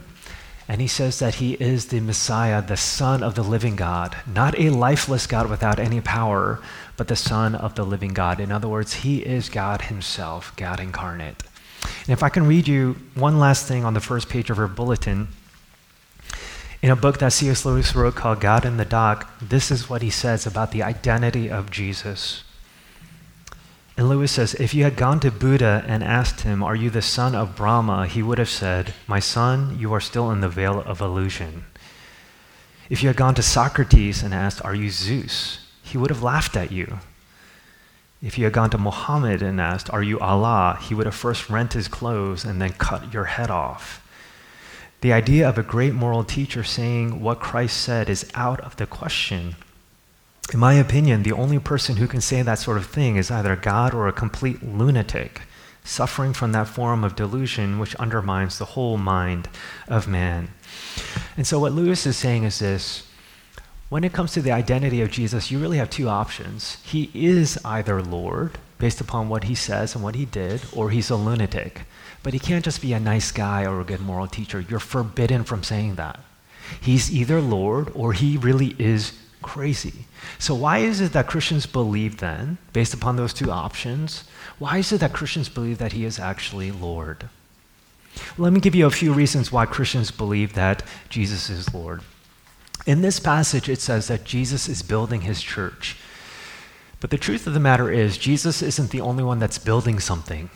And 0.68 0.82
he 0.82 0.88
says 0.88 1.18
that 1.18 1.36
he 1.36 1.54
is 1.54 1.88
the 1.88 2.02
Messiah, 2.02 2.62
the 2.62 2.78
Son 2.78 3.24
of 3.24 3.34
the 3.34 3.42
living 3.42 3.76
God, 3.76 4.16
not 4.32 4.54
a 4.60 4.70
lifeless 4.70 5.26
God 5.26 5.50
without 5.50 5.80
any 5.80 6.00
power, 6.00 6.60
but 6.96 7.08
the 7.08 7.16
Son 7.16 7.56
of 7.56 7.74
the 7.74 7.84
living 7.84 8.14
God. 8.14 8.40
In 8.40 8.52
other 8.52 8.68
words, 8.68 8.94
he 8.94 9.26
is 9.26 9.50
God 9.50 9.82
himself, 9.82 10.56
God 10.58 10.80
incarnate. 10.80 11.42
And 12.02 12.10
if 12.10 12.22
I 12.22 12.30
can 12.30 12.46
read 12.46 12.68
you 12.68 12.98
one 13.16 13.40
last 13.40 13.68
thing 13.68 13.84
on 13.84 13.96
the 13.96 14.00
first 14.00 14.30
page 14.30 14.52
of 14.52 14.60
our 14.60 14.68
bulletin, 14.68 15.30
in 16.86 16.92
a 16.92 16.96
book 16.96 17.18
that 17.18 17.34
C.S. 17.34 17.66
Lewis 17.66 17.96
wrote 17.96 18.14
called 18.14 18.40
God 18.40 18.64
in 18.64 18.78
the 18.78 18.86
Dock, 18.86 19.28
this 19.42 19.72
is 19.72 19.90
what 19.90 20.04
he 20.04 20.12
says 20.12 20.46
about 20.46 20.70
the 20.70 20.84
identity 20.84 21.50
of 21.50 21.72
Jesus. 21.72 22.44
And 23.98 24.08
Lewis 24.08 24.34
says, 24.34 24.54
if 24.54 24.76
you 24.76 24.84
had 24.84 24.96
gone 24.96 25.20
to 25.22 25.32
Buddha 25.32 25.84
and 25.88 26.04
asked 26.04 26.42
him, 26.42 26.62
Are 26.62 26.76
you 26.76 26.92
the 26.92 27.02
son 27.02 27.34
of 27.34 27.56
Brahma? 27.56 28.06
he 28.06 28.22
would 28.22 28.38
have 28.38 28.52
said, 28.52 28.94
My 29.08 29.20
son, 29.20 29.80
you 29.80 29.94
are 29.94 30.00
still 30.00 30.30
in 30.30 30.42
the 30.42 30.48
veil 30.48 30.80
of 30.80 31.02
illusion. 31.02 31.66
If 32.88 33.02
you 33.02 33.10
had 33.10 33.18
gone 33.18 33.34
to 33.34 33.42
Socrates 33.42 34.22
and 34.22 34.32
asked, 34.32 34.64
Are 34.64 34.76
you 34.76 34.92
Zeus? 34.92 35.66
he 35.82 35.98
would 35.98 36.12
have 36.12 36.22
laughed 36.22 36.56
at 36.56 36.72
you. 36.72 37.00
If 38.22 38.38
you 38.38 38.44
had 38.44 38.54
gone 38.54 38.70
to 38.70 38.78
Muhammad 38.78 39.42
and 39.42 39.60
asked, 39.60 39.90
Are 39.90 40.04
you 40.04 40.20
Allah? 40.20 40.78
he 40.80 40.94
would 40.94 41.08
have 41.08 41.16
first 41.16 41.50
rent 41.50 41.74
his 41.74 41.88
clothes 41.88 42.46
and 42.46 42.62
then 42.62 42.74
cut 42.74 43.12
your 43.12 43.26
head 43.26 43.50
off. 43.50 44.05
The 45.06 45.14
idea 45.14 45.48
of 45.48 45.60
a 45.60 45.62
great 45.62 45.94
moral 45.94 46.24
teacher 46.24 46.64
saying 46.64 47.22
what 47.22 47.40
Christ 47.40 47.78
said 47.78 48.10
is 48.10 48.28
out 48.34 48.60
of 48.62 48.76
the 48.78 48.88
question. 48.88 49.56
In 50.52 50.58
my 50.58 50.74
opinion, 50.74 51.22
the 51.22 51.32
only 51.32 51.60
person 51.60 51.98
who 51.98 52.08
can 52.08 52.22
say 52.22 52.42
that 52.42 52.58
sort 52.58 52.78
of 52.78 52.88
thing 52.88 53.16
is 53.16 53.30
either 53.30 53.56
God 53.56 53.94
or 53.94 54.08
a 54.08 54.12
complete 54.12 54.64
lunatic, 54.64 55.44
suffering 55.84 56.34
from 56.34 56.54
that 56.54 56.68
form 56.68 57.04
of 57.04 57.16
delusion 57.16 57.78
which 57.78 57.94
undermines 57.98 58.58
the 58.58 58.74
whole 58.74 58.98
mind 58.98 59.48
of 59.88 60.08
man. 60.08 60.50
And 61.38 61.46
so, 61.46 61.60
what 61.60 61.74
Lewis 61.74 62.08
is 62.08 62.18
saying 62.18 62.44
is 62.44 62.58
this 62.58 63.04
when 63.90 64.04
it 64.04 64.12
comes 64.12 64.32
to 64.32 64.42
the 64.42 64.54
identity 64.54 65.04
of 65.04 65.12
Jesus, 65.12 65.52
you 65.52 65.60
really 65.60 65.78
have 65.78 65.92
two 65.92 66.10
options. 66.10 66.82
He 66.84 67.12
is 67.14 67.60
either 67.64 68.02
Lord, 68.02 68.58
based 68.78 69.02
upon 69.02 69.30
what 69.30 69.46
he 69.46 69.56
says 69.56 69.96
and 69.96 70.04
what 70.04 70.16
he 70.16 70.26
did, 70.26 70.62
or 70.74 70.90
he's 70.90 71.10
a 71.10 71.16
lunatic. 71.16 71.82
But 72.24 72.34
he 72.34 72.40
can't 72.40 72.66
just 72.66 72.82
be 72.82 72.94
a 72.94 73.00
nice 73.00 73.32
guy 73.32 73.66
or 73.66 73.80
a 73.80 73.86
good 73.86 74.02
moral 74.02 74.28
teacher. 74.28 74.60
You're 74.60 74.80
forbidden 74.80 75.44
from 75.44 75.64
saying 75.64 75.96
that. 75.96 76.20
He's 76.82 77.14
either 77.14 77.40
Lord 77.42 77.92
or 77.94 78.14
he 78.14 78.38
really 78.38 78.76
is 78.80 79.14
crazy. 79.42 80.06
So, 80.40 80.56
why 80.56 80.80
is 80.80 81.02
it 81.02 81.14
that 81.14 81.28
Christians 81.28 81.68
believe 81.68 82.18
then, 82.18 82.58
based 82.74 82.94
upon 82.94 83.16
those 83.16 83.34
two 83.34 83.52
options, 83.52 84.24
why 84.58 84.80
is 84.80 84.92
it 84.92 85.02
that 85.02 85.14
Christians 85.14 85.50
believe 85.50 85.78
that 85.78 85.94
he 85.94 86.04
is 86.04 86.18
actually 86.18 86.72
Lord? 86.72 87.30
Let 88.38 88.54
me 88.54 88.60
give 88.60 88.76
you 88.76 88.86
a 88.86 88.92
few 88.92 89.14
reasons 89.14 89.52
why 89.52 89.66
Christians 89.66 90.10
believe 90.10 90.54
that 90.54 90.84
Jesus 91.10 91.50
is 91.50 91.74
Lord. 91.74 92.02
In 92.86 93.02
this 93.02 93.20
passage, 93.20 93.70
it 93.70 93.82
says 93.82 94.08
that 94.08 94.24
Jesus 94.24 94.68
is 94.68 94.82
building 94.82 95.22
his 95.22 95.42
church. 95.42 95.98
But 97.06 97.12
the 97.12 97.18
truth 97.20 97.46
of 97.46 97.54
the 97.54 97.60
matter 97.60 97.92
is, 97.92 98.18
Jesus 98.18 98.64
isn't 98.64 98.90
the 98.90 99.02
only 99.02 99.24
one 99.24 99.38
that's 99.38 99.60
building 99.60 100.00
something. 100.00 100.50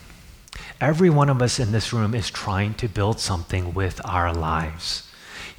Every 0.81 1.11
one 1.11 1.29
of 1.29 1.43
us 1.43 1.59
in 1.59 1.71
this 1.71 1.93
room 1.93 2.15
is 2.15 2.31
trying 2.31 2.73
to 2.73 2.87
build 2.87 3.19
something 3.19 3.75
with 3.75 4.01
our 4.03 4.33
lives. 4.33 5.08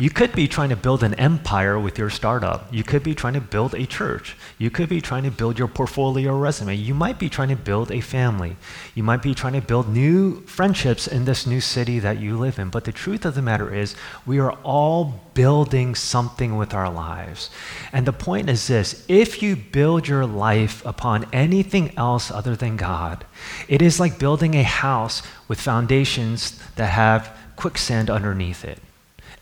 You 0.00 0.09
could 0.09 0.33
be 0.33 0.49
trying 0.49 0.71
to 0.71 0.76
build 0.76 1.02
an 1.02 1.12
empire 1.16 1.78
with 1.78 1.99
your 1.99 2.09
startup. 2.09 2.73
You 2.73 2.83
could 2.83 3.02
be 3.02 3.14
trying 3.14 3.35
to 3.35 3.40
build 3.42 3.75
a 3.75 3.85
church. 3.85 4.35
You 4.57 4.71
could 4.71 4.88
be 4.88 5.02
trying 5.02 5.25
to 5.25 5.30
build 5.30 5.59
your 5.59 5.69
portfolio 5.69 6.35
resume. 6.38 6.75
You 6.75 6.95
might 6.95 7.19
be 7.19 7.28
trying 7.28 7.50
to 7.50 7.57
build 7.57 7.92
a 7.92 8.00
family. 8.00 8.57
You 8.95 9.02
might 9.02 9.21
be 9.21 9.35
trying 9.35 9.52
to 9.52 9.61
build 9.61 9.90
new 9.90 10.40
friendships 10.47 11.07
in 11.07 11.26
this 11.26 11.47
new 11.47 11.61
city 11.61 11.99
that 11.99 12.19
you 12.19 12.38
live 12.38 12.59
in. 12.59 12.71
But 12.71 12.85
the 12.85 12.92
truth 12.92 13.26
of 13.26 13.35
the 13.35 13.42
matter 13.42 13.75
is, 13.75 13.95
we 14.25 14.38
are 14.38 14.52
all 14.62 15.21
building 15.35 15.95
something 15.95 16.57
with 16.57 16.73
our 16.73 16.90
lives. 16.90 17.50
And 17.92 18.07
the 18.07 18.14
point 18.14 18.49
is 18.49 18.69
this 18.69 19.04
if 19.07 19.42
you 19.42 19.54
build 19.54 20.09
your 20.09 20.25
life 20.25 20.83
upon 20.87 21.26
anything 21.30 21.92
else 21.99 22.30
other 22.30 22.57
than 22.57 22.78
God, 22.78 23.26
it 23.69 23.83
is 23.83 24.00
like 24.00 24.19
building 24.19 24.54
a 24.54 24.62
house 24.62 25.21
with 25.47 25.61
foundations 25.61 26.59
that 26.76 26.88
have 26.88 27.37
quicksand 27.57 28.09
underneath 28.09 28.64
it 28.64 28.78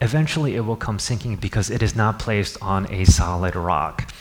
eventually 0.00 0.54
it 0.54 0.60
will 0.60 0.76
come 0.76 0.98
sinking 0.98 1.36
because 1.36 1.70
it 1.70 1.82
is 1.82 1.96
not 1.96 2.18
placed 2.18 2.56
on 2.62 2.90
a 2.92 3.04
solid 3.04 3.56
rock. 3.56 4.12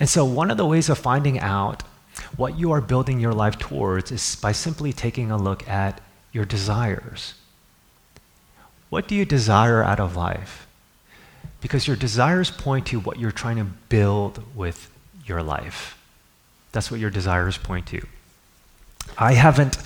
And 0.00 0.08
so, 0.08 0.24
one 0.24 0.50
of 0.50 0.56
the 0.56 0.66
ways 0.66 0.88
of 0.88 0.98
finding 0.98 1.38
out 1.38 1.82
what 2.36 2.58
you 2.58 2.72
are 2.72 2.80
building 2.80 3.20
your 3.20 3.32
life 3.32 3.58
towards 3.58 4.10
is 4.10 4.36
by 4.36 4.52
simply 4.52 4.92
taking 4.92 5.30
a 5.30 5.36
look 5.36 5.68
at 5.68 6.00
your 6.32 6.44
desires. 6.44 7.34
What 8.88 9.08
do 9.08 9.14
you 9.14 9.24
desire 9.24 9.82
out 9.82 10.00
of 10.00 10.16
life? 10.16 10.66
Because 11.60 11.86
your 11.86 11.96
desires 11.96 12.50
point 12.50 12.86
to 12.86 13.00
what 13.00 13.18
you're 13.18 13.32
trying 13.32 13.56
to 13.56 13.64
build 13.64 14.42
with 14.54 14.90
your 15.24 15.42
life. 15.42 15.98
That's 16.72 16.90
what 16.90 17.00
your 17.00 17.10
desires 17.10 17.56
point 17.58 17.86
to. 17.88 18.06
I 19.18 19.34
haven't, 19.34 19.78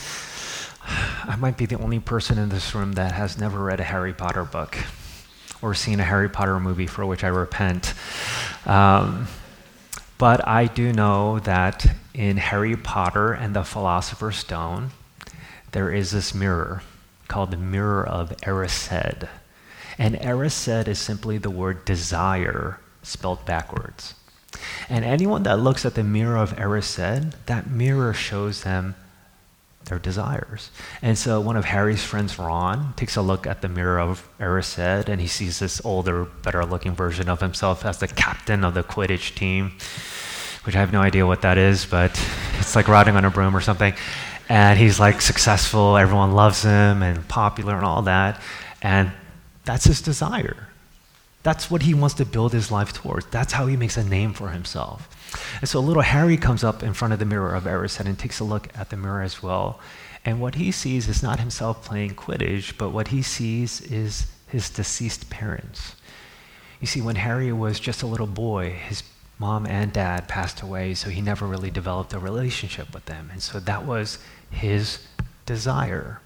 I 1.24 1.36
might 1.36 1.56
be 1.56 1.66
the 1.66 1.78
only 1.78 2.00
person 2.00 2.38
in 2.38 2.48
this 2.48 2.74
room 2.74 2.92
that 2.92 3.12
has 3.12 3.38
never 3.38 3.62
read 3.62 3.80
a 3.80 3.84
Harry 3.84 4.12
Potter 4.12 4.44
book 4.44 4.76
or 5.62 5.74
seen 5.74 6.00
a 6.00 6.04
Harry 6.04 6.28
Potter 6.28 6.58
movie 6.60 6.86
for 6.86 7.04
which 7.06 7.24
I 7.24 7.28
repent. 7.28 7.94
Um, 8.66 9.26
but 10.18 10.46
I 10.46 10.66
do 10.66 10.92
know 10.92 11.38
that 11.40 11.86
in 12.12 12.36
Harry 12.36 12.76
Potter 12.76 13.32
and 13.32 13.54
the 13.54 13.62
Philosopher's 13.62 14.36
Stone, 14.36 14.90
there 15.72 15.92
is 15.92 16.10
this 16.10 16.34
mirror 16.34 16.82
called 17.28 17.50
the 17.50 17.56
Mirror 17.56 18.06
of 18.06 18.36
Erised. 18.38 19.28
And 19.98 20.16
Erised 20.16 20.88
is 20.88 20.98
simply 20.98 21.38
the 21.38 21.50
word 21.50 21.84
desire 21.84 22.80
spelled 23.02 23.44
backwards. 23.44 24.14
And 24.88 25.04
anyone 25.04 25.42
that 25.44 25.60
looks 25.60 25.84
at 25.84 25.94
the 25.94 26.02
mirror 26.02 26.36
of 26.36 26.56
Erised, 26.56 27.34
that 27.46 27.70
mirror 27.70 28.12
shows 28.12 28.62
them 28.62 28.94
their 29.88 29.98
desires. 29.98 30.70
And 31.02 31.18
so 31.18 31.40
one 31.40 31.56
of 31.56 31.64
Harry's 31.64 32.02
friends, 32.02 32.38
Ron, 32.38 32.94
takes 32.96 33.16
a 33.16 33.22
look 33.22 33.46
at 33.46 33.62
the 33.62 33.68
mirror 33.68 34.00
of 34.00 34.28
Erised 34.38 35.08
and 35.08 35.20
he 35.20 35.26
sees 35.26 35.58
this 35.58 35.84
older, 35.84 36.24
better 36.24 36.64
looking 36.64 36.94
version 36.94 37.28
of 37.28 37.40
himself 37.40 37.84
as 37.84 37.98
the 37.98 38.08
captain 38.08 38.64
of 38.64 38.74
the 38.74 38.82
Quidditch 38.82 39.34
team, 39.34 39.72
which 40.64 40.76
I 40.76 40.80
have 40.80 40.92
no 40.92 41.00
idea 41.00 41.26
what 41.26 41.42
that 41.42 41.58
is, 41.58 41.86
but 41.86 42.10
it's 42.58 42.76
like 42.76 42.88
riding 42.88 43.16
on 43.16 43.24
a 43.24 43.30
broom 43.30 43.56
or 43.56 43.60
something. 43.60 43.94
And 44.48 44.78
he's 44.78 44.98
like 44.98 45.20
successful, 45.20 45.96
everyone 45.96 46.32
loves 46.32 46.62
him 46.62 47.02
and 47.02 47.26
popular 47.28 47.76
and 47.76 47.84
all 47.84 48.02
that. 48.02 48.40
And 48.80 49.12
that's 49.64 49.84
his 49.84 50.00
desire. 50.00 50.68
That's 51.42 51.70
what 51.70 51.82
he 51.82 51.94
wants 51.94 52.14
to 52.16 52.24
build 52.24 52.52
his 52.52 52.70
life 52.70 52.92
towards. 52.92 53.26
That's 53.26 53.52
how 53.52 53.66
he 53.66 53.76
makes 53.76 53.96
a 53.96 54.04
name 54.04 54.32
for 54.32 54.48
himself. 54.48 55.08
And 55.60 55.68
so 55.68 55.80
little 55.80 56.02
Harry 56.02 56.36
comes 56.36 56.64
up 56.64 56.82
in 56.82 56.94
front 56.94 57.12
of 57.12 57.18
the 57.18 57.24
mirror 57.24 57.54
of 57.54 57.64
Erised 57.64 58.04
and 58.04 58.18
takes 58.18 58.40
a 58.40 58.44
look 58.44 58.68
at 58.76 58.90
the 58.90 58.96
mirror 58.96 59.22
as 59.22 59.42
well. 59.42 59.80
And 60.24 60.40
what 60.40 60.56
he 60.56 60.70
sees 60.72 61.08
is 61.08 61.22
not 61.22 61.40
himself 61.40 61.84
playing 61.84 62.14
Quidditch, 62.14 62.76
but 62.76 62.90
what 62.90 63.08
he 63.08 63.22
sees 63.22 63.80
is 63.80 64.26
his 64.46 64.70
deceased 64.70 65.30
parents. 65.30 65.94
You 66.80 66.86
see, 66.86 67.00
when 67.00 67.16
Harry 67.16 67.52
was 67.52 67.80
just 67.80 68.02
a 68.02 68.06
little 68.06 68.26
boy, 68.26 68.70
his 68.70 69.02
mom 69.38 69.66
and 69.66 69.92
dad 69.92 70.28
passed 70.28 70.62
away, 70.62 70.94
so 70.94 71.10
he 71.10 71.20
never 71.20 71.46
really 71.46 71.70
developed 71.70 72.12
a 72.12 72.18
relationship 72.18 72.92
with 72.92 73.04
them. 73.06 73.30
And 73.32 73.42
so 73.42 73.60
that 73.60 73.86
was 73.86 74.18
his 74.50 75.06
desire. 75.46 76.20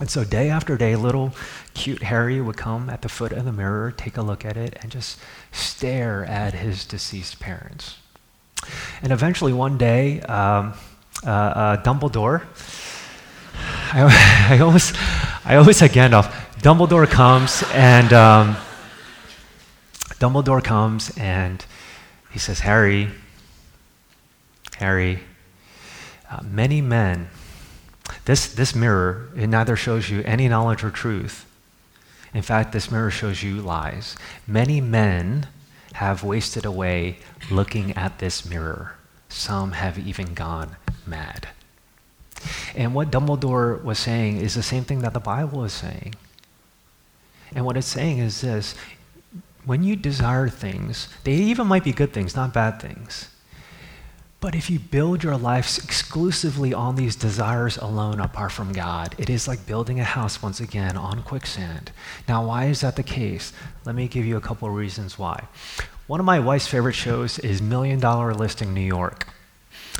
And 0.00 0.10
so 0.10 0.24
day 0.24 0.48
after 0.48 0.78
day, 0.78 0.96
little 0.96 1.34
cute 1.74 2.02
Harry 2.02 2.40
would 2.40 2.56
come 2.56 2.88
at 2.88 3.02
the 3.02 3.08
foot 3.08 3.32
of 3.32 3.44
the 3.44 3.52
mirror, 3.52 3.92
take 3.94 4.16
a 4.16 4.22
look 4.22 4.46
at 4.46 4.56
it, 4.56 4.78
and 4.80 4.90
just 4.90 5.18
stare 5.52 6.24
at 6.24 6.54
his 6.54 6.86
deceased 6.86 7.38
parents. 7.38 7.98
And 9.02 9.12
eventually, 9.12 9.52
one 9.52 9.76
day, 9.76 10.22
um, 10.22 10.72
uh, 11.24 11.30
uh, 11.30 11.82
Dumbledore, 11.82 12.46
I, 13.92 14.48
I, 14.50 14.58
always, 14.60 14.94
I 15.44 15.56
always 15.56 15.76
say 15.76 15.88
Gandalf, 15.88 16.32
Dumbledore 16.60 17.08
comes 17.08 17.62
and 17.72 18.10
um, 18.14 18.56
Dumbledore 20.18 20.64
comes 20.64 21.10
and 21.18 21.64
he 22.30 22.38
says, 22.38 22.60
Harry, 22.60 23.08
Harry, 24.78 25.20
uh, 26.30 26.42
many 26.42 26.80
men, 26.80 27.28
this, 28.24 28.52
this 28.52 28.74
mirror, 28.74 29.28
it 29.36 29.46
neither 29.48 29.76
shows 29.76 30.10
you 30.10 30.22
any 30.24 30.48
knowledge 30.48 30.84
or 30.84 30.90
truth. 30.90 31.46
In 32.32 32.42
fact, 32.42 32.72
this 32.72 32.90
mirror 32.90 33.10
shows 33.10 33.42
you 33.42 33.56
lies. 33.56 34.16
Many 34.46 34.80
men 34.80 35.48
have 35.94 36.22
wasted 36.22 36.64
away 36.64 37.18
looking 37.50 37.96
at 37.96 38.18
this 38.18 38.44
mirror. 38.44 38.94
Some 39.28 39.72
have 39.72 39.98
even 39.98 40.34
gone 40.34 40.76
mad. 41.06 41.48
And 42.74 42.94
what 42.94 43.10
Dumbledore 43.10 43.82
was 43.82 43.98
saying 43.98 44.38
is 44.38 44.54
the 44.54 44.62
same 44.62 44.84
thing 44.84 45.00
that 45.00 45.12
the 45.12 45.20
Bible 45.20 45.64
is 45.64 45.72
saying. 45.72 46.14
And 47.54 47.64
what 47.64 47.76
it's 47.76 47.86
saying 47.86 48.18
is 48.18 48.40
this 48.40 48.74
when 49.64 49.82
you 49.84 49.94
desire 49.96 50.48
things, 50.48 51.08
they 51.24 51.34
even 51.34 51.66
might 51.66 51.84
be 51.84 51.92
good 51.92 52.12
things, 52.12 52.34
not 52.34 52.54
bad 52.54 52.80
things. 52.80 53.28
But 54.40 54.54
if 54.54 54.70
you 54.70 54.78
build 54.78 55.22
your 55.22 55.36
lives 55.36 55.76
exclusively 55.76 56.72
on 56.72 56.96
these 56.96 57.14
desires 57.14 57.76
alone 57.76 58.20
apart 58.20 58.52
from 58.52 58.72
God, 58.72 59.14
it 59.18 59.28
is 59.28 59.46
like 59.46 59.66
building 59.66 60.00
a 60.00 60.04
house 60.04 60.42
once 60.42 60.60
again 60.60 60.96
on 60.96 61.22
quicksand. 61.22 61.92
Now, 62.26 62.46
why 62.46 62.64
is 62.66 62.80
that 62.80 62.96
the 62.96 63.02
case? 63.02 63.52
Let 63.84 63.94
me 63.94 64.08
give 64.08 64.24
you 64.24 64.38
a 64.38 64.40
couple 64.40 64.66
of 64.66 64.74
reasons 64.74 65.18
why. 65.18 65.44
One 66.06 66.20
of 66.20 66.26
my 66.26 66.40
wife's 66.40 66.66
favorite 66.66 66.94
shows 66.94 67.38
is 67.38 67.60
Million 67.60 68.00
Dollar 68.00 68.32
Listing 68.32 68.72
New 68.72 68.80
York. 68.80 69.28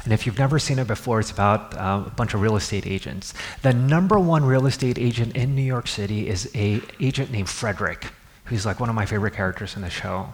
And 0.04 0.12
if 0.12 0.24
you've 0.24 0.38
never 0.38 0.58
seen 0.58 0.78
it 0.78 0.86
before, 0.86 1.20
it's 1.20 1.30
about 1.30 1.74
uh, 1.74 2.04
a 2.06 2.10
bunch 2.10 2.32
of 2.32 2.40
real 2.40 2.56
estate 2.56 2.86
agents. 2.86 3.34
The 3.60 3.74
number 3.74 4.18
one 4.18 4.44
real 4.44 4.66
estate 4.66 4.98
agent 4.98 5.36
in 5.36 5.54
New 5.54 5.62
York 5.62 5.86
City 5.86 6.28
is 6.28 6.50
a 6.54 6.80
agent 6.98 7.30
named 7.30 7.48
Fredrik, 7.48 8.06
who's 8.46 8.64
like 8.64 8.80
one 8.80 8.88
of 8.88 8.94
my 8.94 9.04
favorite 9.04 9.34
characters 9.34 9.76
in 9.76 9.82
the 9.82 9.90
show. 9.90 10.32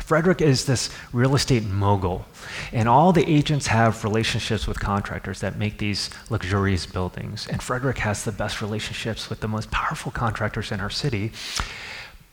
Fredrik 0.00 0.40
is 0.40 0.64
this 0.66 0.90
real 1.12 1.34
estate 1.34 1.64
mogul, 1.64 2.26
and 2.72 2.88
all 2.88 3.12
the 3.12 3.28
agents 3.30 3.68
have 3.68 4.02
relationships 4.04 4.66
with 4.66 4.80
contractors 4.80 5.40
that 5.40 5.56
make 5.56 5.78
these 5.78 6.10
luxurious 6.28 6.86
buildings. 6.86 7.46
And 7.46 7.62
Fredrik 7.62 7.98
has 7.98 8.24
the 8.24 8.32
best 8.32 8.60
relationships 8.60 9.30
with 9.30 9.40
the 9.40 9.48
most 9.48 9.70
powerful 9.70 10.10
contractors 10.12 10.72
in 10.72 10.80
our 10.80 10.90
city. 10.90 11.32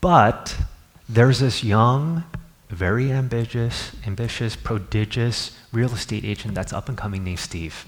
But 0.02 0.58
there's 1.10 1.40
this 1.40 1.64
young, 1.64 2.24
very 2.70 3.12
ambitious, 3.12 3.92
ambitious, 4.06 4.56
prodigious 4.56 5.58
real 5.72 5.94
estate 5.94 6.26
agent 6.26 6.56
that's 6.56 6.74
up 6.74 6.90
and 6.90 6.98
coming 6.98 7.24
named 7.24 7.40
Steve. 7.40 7.86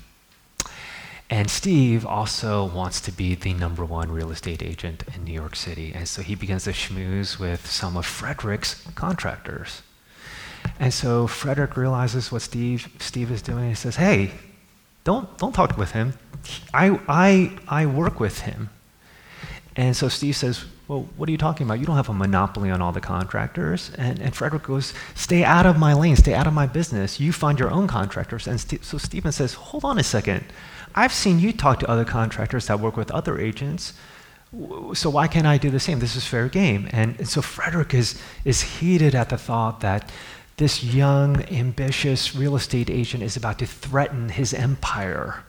And 1.29 1.49
Steve 1.49 2.05
also 2.05 2.65
wants 2.65 2.99
to 3.01 3.11
be 3.11 3.35
the 3.35 3.53
number 3.53 3.85
one 3.85 4.11
real 4.11 4.31
estate 4.31 4.63
agent 4.63 5.03
in 5.13 5.23
New 5.25 5.33
York 5.33 5.55
City. 5.55 5.91
And 5.93 6.07
so 6.07 6.23
he 6.23 6.33
begins 6.33 6.63
to 6.63 6.71
schmooze 6.71 7.37
with 7.37 7.67
some 7.67 7.95
of 7.95 8.05
Fredrik's 8.05 8.83
contractors. 8.95 9.83
And 10.79 10.93
so 10.93 11.27
Fredrik 11.27 11.77
realizes 11.77 12.31
what 12.31 12.41
Steve, 12.41 12.91
Steve 12.99 13.31
is 13.31 13.43
doing. 13.43 13.59
And 13.59 13.69
he 13.69 13.75
says, 13.75 13.97
Hey, 13.97 14.31
don't, 15.03 15.37
don't 15.37 15.53
talk 15.53 15.77
with 15.77 15.91
him. 15.91 16.13
I, 16.73 16.99
I, 17.07 17.57
I 17.67 17.85
work 17.85 18.19
with 18.19 18.41
him. 18.41 18.69
And 19.79 19.95
so 19.95 20.09
Steve 20.09 20.35
says, 20.35 20.65
Well, 20.89 21.07
what 21.15 21.29
are 21.29 21.31
you 21.31 21.37
talking 21.37 21.65
about? 21.65 21.79
You 21.79 21.85
don't 21.85 21.95
have 21.95 22.09
a 22.09 22.13
monopoly 22.13 22.69
on 22.69 22.81
all 22.81 22.91
the 22.91 22.99
contractors. 22.99 23.91
And, 23.97 24.19
and 24.19 24.35
Fredrik 24.35 24.63
goes, 24.63 24.93
Stay 25.15 25.45
out 25.45 25.65
of 25.65 25.79
my 25.79 25.93
lane, 25.93 26.17
stay 26.17 26.33
out 26.33 26.47
of 26.47 26.53
my 26.53 26.67
business. 26.67 27.17
You 27.17 27.31
find 27.31 27.57
your 27.57 27.71
own 27.71 27.87
contractors. 27.87 28.45
And 28.45 28.59
St- 28.59 28.83
so 28.83 28.97
Stephen 28.97 29.31
says, 29.31 29.53
Hold 29.53 29.85
on 29.85 29.97
a 29.97 30.03
second. 30.03 30.43
I've 30.93 31.13
seen 31.13 31.39
you 31.39 31.53
talk 31.53 31.79
to 31.79 31.89
other 31.89 32.03
contractors 32.03 32.67
that 32.67 32.81
work 32.81 32.97
with 32.97 33.09
other 33.11 33.39
agents. 33.39 33.93
So 34.95 35.09
why 35.09 35.29
can't 35.29 35.47
I 35.47 35.57
do 35.57 35.69
the 35.69 35.79
same? 35.79 35.99
This 35.99 36.17
is 36.17 36.27
fair 36.27 36.49
game. 36.49 36.89
And, 36.91 37.17
and 37.17 37.29
so 37.29 37.41
Fredrik 37.41 37.93
is, 37.93 38.21
is 38.43 38.61
heated 38.61 39.15
at 39.15 39.29
the 39.29 39.37
thought 39.37 39.79
that 39.79 40.11
this 40.57 40.83
young, 40.83 41.45
ambitious 41.45 42.35
real 42.35 42.57
estate 42.57 42.89
agent 42.89 43.23
is 43.23 43.37
about 43.37 43.59
to 43.59 43.65
threaten 43.65 44.27
his 44.27 44.53
empire, 44.53 45.45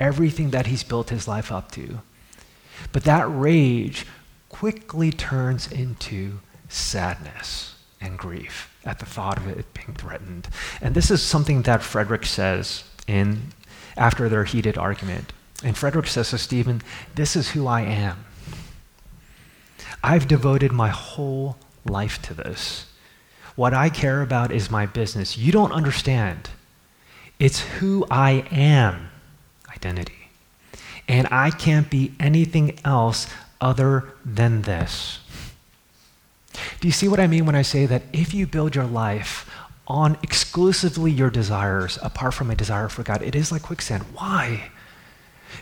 everything 0.00 0.50
that 0.50 0.66
he's 0.66 0.82
built 0.82 1.10
his 1.10 1.28
life 1.28 1.52
up 1.52 1.70
to. 1.72 2.00
But 2.92 3.04
that 3.04 3.26
rage 3.28 4.06
quickly 4.48 5.10
turns 5.10 5.70
into 5.70 6.40
sadness 6.68 7.76
and 8.00 8.18
grief 8.18 8.74
at 8.84 8.98
the 8.98 9.06
thought 9.06 9.38
of 9.38 9.46
it 9.46 9.66
being 9.74 9.94
threatened. 9.94 10.48
And 10.80 10.94
this 10.94 11.10
is 11.10 11.22
something 11.22 11.62
that 11.62 11.82
Fredrik 11.82 12.24
says 12.24 12.84
in 13.06 13.52
after 13.96 14.28
their 14.28 14.44
heated 14.44 14.78
argument. 14.78 15.32
And 15.62 15.76
Fredrik 15.76 16.06
says 16.06 16.30
to 16.30 16.38
Stephen, 16.38 16.82
This 17.14 17.34
is 17.34 17.50
who 17.50 17.66
I 17.66 17.82
am. 17.82 18.24
I've 20.02 20.28
devoted 20.28 20.72
my 20.72 20.88
whole 20.88 21.56
life 21.84 22.22
to 22.22 22.34
this. 22.34 22.86
What 23.56 23.74
I 23.74 23.88
care 23.88 24.22
about 24.22 24.52
is 24.52 24.70
my 24.70 24.86
business. 24.86 25.36
You 25.36 25.50
don't 25.50 25.72
understand. 25.72 26.50
It's 27.40 27.60
who 27.60 28.06
I 28.10 28.44
am 28.52 29.10
identity. 29.68 30.27
And 31.18 31.26
I 31.32 31.50
can't 31.50 31.90
be 31.90 32.12
anything 32.20 32.78
else 32.84 33.26
other 33.60 34.12
than 34.24 34.62
this. 34.62 35.18
Do 36.78 36.86
you 36.86 36.92
see 36.92 37.08
what 37.08 37.18
I 37.18 37.26
mean 37.26 37.44
when 37.44 37.56
I 37.56 37.62
say 37.62 37.86
that 37.86 38.04
if 38.12 38.32
you 38.32 38.46
build 38.46 38.76
your 38.76 38.84
life 38.84 39.50
on 39.88 40.16
exclusively 40.22 41.10
your 41.10 41.28
desires, 41.28 41.98
apart 42.02 42.34
from 42.34 42.52
a 42.52 42.54
desire 42.54 42.88
for 42.88 43.02
God, 43.02 43.20
it 43.22 43.34
is 43.34 43.50
like 43.50 43.62
quicksand? 43.62 44.04
Why? 44.12 44.70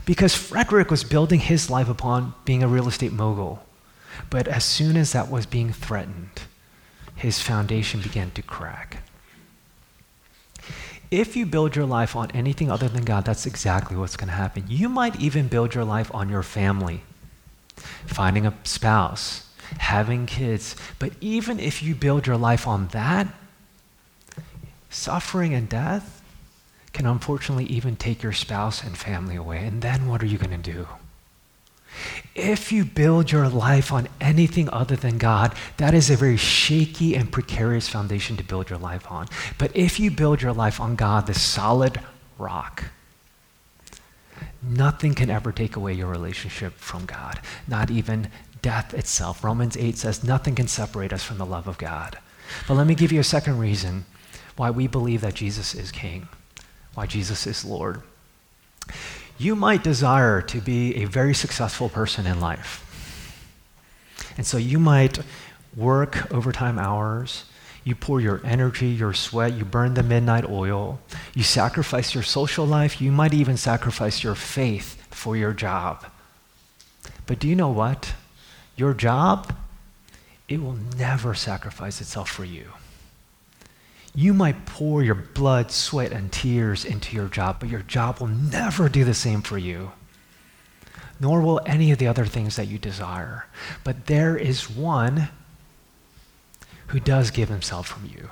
Because 0.05 0.35
Fredrik 0.35 0.91
was 0.91 1.05
building 1.05 1.41
his 1.41 1.71
life 1.71 1.89
upon 1.89 2.35
being 2.45 2.63
a 2.63 2.69
real 2.69 2.87
estate 2.87 3.13
mogul. 3.13 3.65
But 4.29 4.49
as 4.49 4.63
soon 4.63 4.95
as 4.99 5.13
that 5.13 5.31
was 5.31 5.47
being 5.47 5.73
threatened, 5.73 6.43
his 7.15 7.41
foundation 7.41 8.03
began 8.03 8.31
to 8.33 8.43
crack. 8.43 8.99
If 11.11 11.37
you 11.37 11.47
build 11.47 11.77
your 11.77 11.87
life 11.87 12.17
on 12.17 12.31
anything 12.33 12.71
other 12.71 12.89
than 12.89 13.05
God, 13.05 13.25
that's 13.25 13.47
exactly 13.47 13.97
what's 13.97 14.17
going 14.17 14.29
to 14.29 14.35
happen. 14.35 14.65
You 14.69 14.89
might 14.89 15.21
even 15.21 15.49
build 15.49 15.75
your 15.75 15.85
life 15.85 16.13
on 16.15 16.29
your 16.29 16.43
family, 16.43 17.03
finding 18.07 18.47
a 18.47 18.55
spouse, 18.65 19.49
having 19.79 20.27
kids. 20.27 20.75
But 20.99 21.13
even 21.21 21.61
if 21.61 21.83
you 21.83 21.95
build 21.95 22.27
your 22.27 22.37
life 22.37 22.67
on 22.67 22.89
that, 22.89 23.29
suffering 24.91 25.55
and 25.55 25.69
death 25.69 26.23
can 26.93 27.07
unfortunately 27.07 27.67
even 27.67 27.95
take 27.95 28.23
your 28.23 28.33
spouse 28.33 28.83
and 28.83 28.97
family 28.97 29.37
away. 29.37 29.65
And 29.65 29.83
then 29.83 30.09
what 30.09 30.23
are 30.23 30.27
you 30.27 30.39
going 30.39 30.63
to 30.63 30.73
do? 30.73 30.89
If 32.35 32.71
you 32.71 32.85
build 32.85 33.33
your 33.33 33.49
life 33.49 33.93
on 33.93 34.09
anything 34.21 34.69
other 34.71 34.97
than 34.97 35.19
God, 35.19 35.55
that 35.79 35.95
is 35.95 36.11
a 36.11 36.17
very 36.17 36.37
shaky 36.37 37.15
and 37.15 37.33
precarious 37.33 37.89
foundation 37.89 38.37
to 38.37 38.45
build 38.45 38.71
your 38.71 38.79
life 38.79 39.11
on. 39.11 39.29
But 39.59 39.75
if 39.75 39.99
you 39.99 40.11
build 40.11 40.43
your 40.43 40.53
life 40.53 40.81
on 40.81 40.97
God, 40.97 41.27
the 41.27 41.35
solid 41.35 42.01
rock, 42.39 42.85
nothing 44.63 45.15
can 45.15 45.31
ever 45.31 45.53
take 45.53 45.77
away 45.77 45.95
your 45.95 46.09
relationship 46.09 46.75
from 46.75 47.07
God, 47.07 47.41
not 47.67 47.91
even 47.91 48.29
death 48.63 48.95
itself. 48.95 49.45
Romans 49.45 49.77
8 49.77 49.97
says 49.97 50.25
nothing 50.25 50.55
can 50.55 50.69
separate 50.69 51.13
us 51.13 51.23
from 51.23 51.39
the 51.39 51.47
love 51.47 51.69
of 51.69 51.79
God. 51.79 52.19
But 52.69 52.75
let 52.75 52.87
me 52.87 52.95
give 52.95 53.13
you 53.13 53.21
a 53.21 53.25
second 53.25 53.59
reason 53.59 54.05
why 54.57 54.71
we 54.71 54.87
believe 54.87 55.21
that 55.21 55.35
Jesus 55.35 55.75
is 55.75 55.93
King, 55.93 56.29
why 56.95 57.07
Jesus 57.07 57.47
is 57.47 57.65
Lord. 57.65 58.03
You 59.39 59.55
might 59.55 59.85
desire 59.85 60.41
to 60.43 60.61
be 60.61 60.97
a 60.97 61.05
very 61.05 61.35
successful 61.35 61.89
person 61.89 62.27
in 62.27 62.41
life. 62.41 62.83
And 64.37 64.47
so 64.47 64.57
you 64.57 64.79
might 64.79 65.19
work 65.77 66.33
overtime 66.33 66.79
hours. 66.79 67.45
You 67.85 67.95
pour 67.95 68.21
your 68.21 68.41
energy, 68.45 68.89
your 68.89 69.13
sweat, 69.13 69.53
you 69.53 69.65
burn 69.65 69.95
the 69.95 70.03
midnight 70.03 70.45
oil. 70.45 71.01
You 71.35 71.43
sacrifice 71.43 72.15
your 72.15 72.25
social 72.25 72.67
life. 72.67 73.01
You 73.01 73.13
might 73.13 73.35
even 73.35 73.57
sacrifice 73.57 74.25
your 74.25 74.35
faith 74.35 75.01
for 75.11 75.37
your 75.37 75.53
job. 75.53 76.05
But 77.27 77.39
do 77.39 77.47
you 77.47 77.55
know 77.55 77.69
what? 77.69 78.15
Your 78.77 78.93
job, 78.93 79.55
it 80.49 80.61
will 80.61 80.79
never 80.97 81.35
sacrifice 81.35 82.01
itself 82.01 82.29
for 82.31 82.45
you. 82.45 82.73
You 84.17 84.33
might 84.33 84.65
pour 84.65 85.03
your 85.03 85.15
blood, 85.15 85.71
sweat, 85.71 86.11
and 86.11 86.33
tears 86.33 86.87
into 86.87 87.15
your 87.15 87.29
job, 87.29 87.59
but 87.61 87.69
your 87.69 87.83
job 87.83 88.19
will 88.19 88.29
never 88.29 88.89
do 88.89 89.05
the 89.05 89.13
same 89.13 89.43
for 89.43 89.59
you, 89.59 89.93
nor 91.21 91.43
will 91.43 91.61
any 91.67 91.93
of 91.93 91.99
the 91.99 92.07
other 92.09 92.25
things 92.25 92.57
that 92.57 92.67
you 92.67 92.79
desire. 92.79 93.45
But 93.85 94.07
there 94.07 94.35
is 94.35 94.71
one 94.71 95.29
who 96.87 96.99
does 96.99 97.31
give 97.31 97.51
himself 97.51 97.87
from 97.87 98.07
you. 98.07 98.31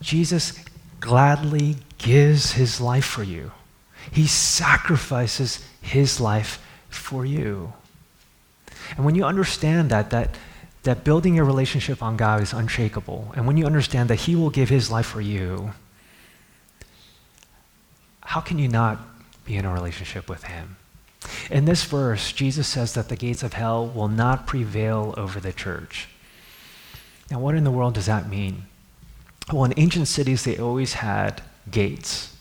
Jesus 0.00 0.56
gladly 1.00 1.78
gives 1.98 2.52
his 2.52 2.80
life 2.80 3.04
for 3.04 3.24
you. 3.24 3.50
He 4.12 4.28
sacrifices 4.28 5.66
his 5.80 6.20
life 6.20 6.64
for 6.88 7.26
you. 7.26 7.72
And 8.96 9.04
when 9.04 9.16
you 9.16 9.24
understand 9.24 9.90
that, 9.90 10.10
that 10.10 10.36
that 10.86 11.04
building 11.04 11.34
your 11.34 11.44
relationship 11.44 12.02
on 12.02 12.16
God 12.16 12.40
is 12.40 12.52
unshakable. 12.52 13.32
And 13.34 13.46
when 13.46 13.56
you 13.56 13.66
understand 13.66 14.08
that 14.08 14.20
He 14.20 14.36
will 14.36 14.50
give 14.50 14.68
His 14.68 14.90
life 14.90 15.06
for 15.06 15.20
you, 15.20 15.72
how 18.20 18.40
can 18.40 18.58
you 18.58 18.68
not 18.68 18.98
be 19.44 19.56
in 19.56 19.64
a 19.64 19.72
relationship 19.72 20.28
with 20.28 20.44
Him? 20.44 20.76
In 21.50 21.64
this 21.64 21.82
verse, 21.82 22.32
Jesus 22.32 22.68
says 22.68 22.94
that 22.94 23.08
the 23.08 23.16
gates 23.16 23.42
of 23.42 23.54
hell 23.54 23.86
will 23.86 24.08
not 24.08 24.46
prevail 24.46 25.12
over 25.16 25.40
the 25.40 25.52
church. 25.52 26.08
Now, 27.30 27.40
what 27.40 27.56
in 27.56 27.64
the 27.64 27.72
world 27.72 27.94
does 27.94 28.06
that 28.06 28.28
mean? 28.28 28.66
Well, 29.52 29.64
in 29.64 29.74
ancient 29.76 30.06
cities, 30.06 30.44
they 30.44 30.56
always 30.56 30.94
had 30.94 31.42
gates. 31.68 32.35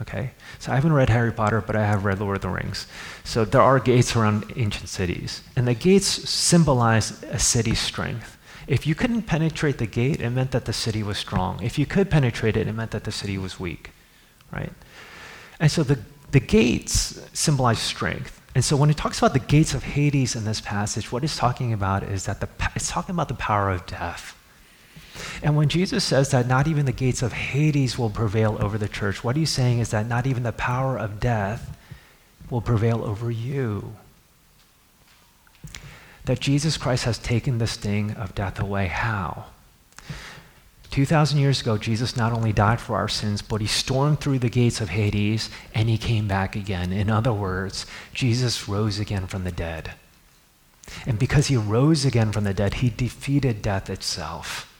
Okay? 0.00 0.32
So 0.58 0.72
I 0.72 0.74
haven't 0.74 0.92
read 0.92 1.08
Harry 1.08 1.32
Potter, 1.32 1.60
but 1.60 1.76
I 1.76 1.84
have 1.86 2.04
read 2.04 2.20
Lord 2.20 2.36
of 2.36 2.42
the 2.42 2.48
Rings. 2.48 2.86
So 3.22 3.44
there 3.44 3.62
are 3.62 3.78
gates 3.78 4.16
around 4.16 4.52
ancient 4.56 4.88
cities. 4.88 5.42
And 5.56 5.68
the 5.68 5.74
gates 5.74 6.06
symbolize 6.06 7.22
a 7.24 7.38
city's 7.38 7.78
strength. 7.78 8.36
If 8.66 8.86
you 8.86 8.94
couldn't 8.94 9.22
penetrate 9.22 9.78
the 9.78 9.86
gate, 9.86 10.20
it 10.20 10.30
meant 10.30 10.50
that 10.52 10.64
the 10.64 10.72
city 10.72 11.02
was 11.02 11.18
strong. 11.18 11.62
If 11.62 11.78
you 11.78 11.86
could 11.86 12.10
penetrate 12.10 12.56
it, 12.56 12.66
it 12.66 12.72
meant 12.72 12.90
that 12.92 13.04
the 13.04 13.12
city 13.12 13.38
was 13.38 13.60
weak. 13.60 13.90
Right? 14.50 14.72
And 15.60 15.70
so 15.70 15.82
the, 15.82 16.00
the 16.30 16.40
gates 16.40 17.20
symbolize 17.32 17.78
strength. 17.78 18.40
And 18.54 18.64
so 18.64 18.76
when 18.76 18.90
it 18.90 18.96
talks 18.96 19.18
about 19.18 19.32
the 19.32 19.40
gates 19.40 19.74
of 19.74 19.82
Hades 19.82 20.36
in 20.36 20.44
this 20.44 20.60
passage, 20.60 21.10
what 21.12 21.24
it's 21.24 21.36
talking 21.36 21.72
about 21.72 22.04
is 22.04 22.26
that 22.26 22.40
the, 22.40 22.48
it's 22.74 22.88
talking 22.88 23.14
about 23.14 23.28
the 23.28 23.34
power 23.34 23.70
of 23.70 23.84
death. 23.86 24.36
And 25.42 25.56
when 25.56 25.68
Jesus 25.68 26.04
says 26.04 26.30
that 26.30 26.46
not 26.48 26.66
even 26.66 26.86
the 26.86 26.92
gates 26.92 27.22
of 27.22 27.32
Hades 27.32 27.98
will 27.98 28.10
prevail 28.10 28.56
over 28.60 28.78
the 28.78 28.88
church, 28.88 29.22
what 29.22 29.36
he's 29.36 29.50
saying 29.50 29.78
is 29.78 29.90
that 29.90 30.08
not 30.08 30.26
even 30.26 30.42
the 30.42 30.52
power 30.52 30.96
of 30.98 31.20
death 31.20 31.76
will 32.50 32.60
prevail 32.60 33.04
over 33.04 33.30
you. 33.30 33.94
That 36.24 36.40
Jesus 36.40 36.76
Christ 36.76 37.04
has 37.04 37.18
taken 37.18 37.58
the 37.58 37.66
sting 37.66 38.12
of 38.12 38.34
death 38.34 38.58
away. 38.58 38.86
How? 38.86 39.46
2,000 40.90 41.38
years 41.38 41.60
ago, 41.60 41.76
Jesus 41.76 42.16
not 42.16 42.32
only 42.32 42.52
died 42.52 42.80
for 42.80 42.96
our 42.96 43.08
sins, 43.08 43.42
but 43.42 43.60
he 43.60 43.66
stormed 43.66 44.20
through 44.20 44.38
the 44.38 44.48
gates 44.48 44.80
of 44.80 44.90
Hades 44.90 45.50
and 45.74 45.88
he 45.88 45.98
came 45.98 46.28
back 46.28 46.54
again. 46.54 46.92
In 46.92 47.10
other 47.10 47.32
words, 47.32 47.84
Jesus 48.12 48.68
rose 48.68 49.00
again 49.00 49.26
from 49.26 49.42
the 49.42 49.50
dead. 49.50 49.94
And 51.04 51.18
because 51.18 51.48
he 51.48 51.56
rose 51.56 52.04
again 52.04 52.30
from 52.30 52.44
the 52.44 52.54
dead, 52.54 52.74
he 52.74 52.90
defeated 52.90 53.60
death 53.60 53.90
itself. 53.90 54.70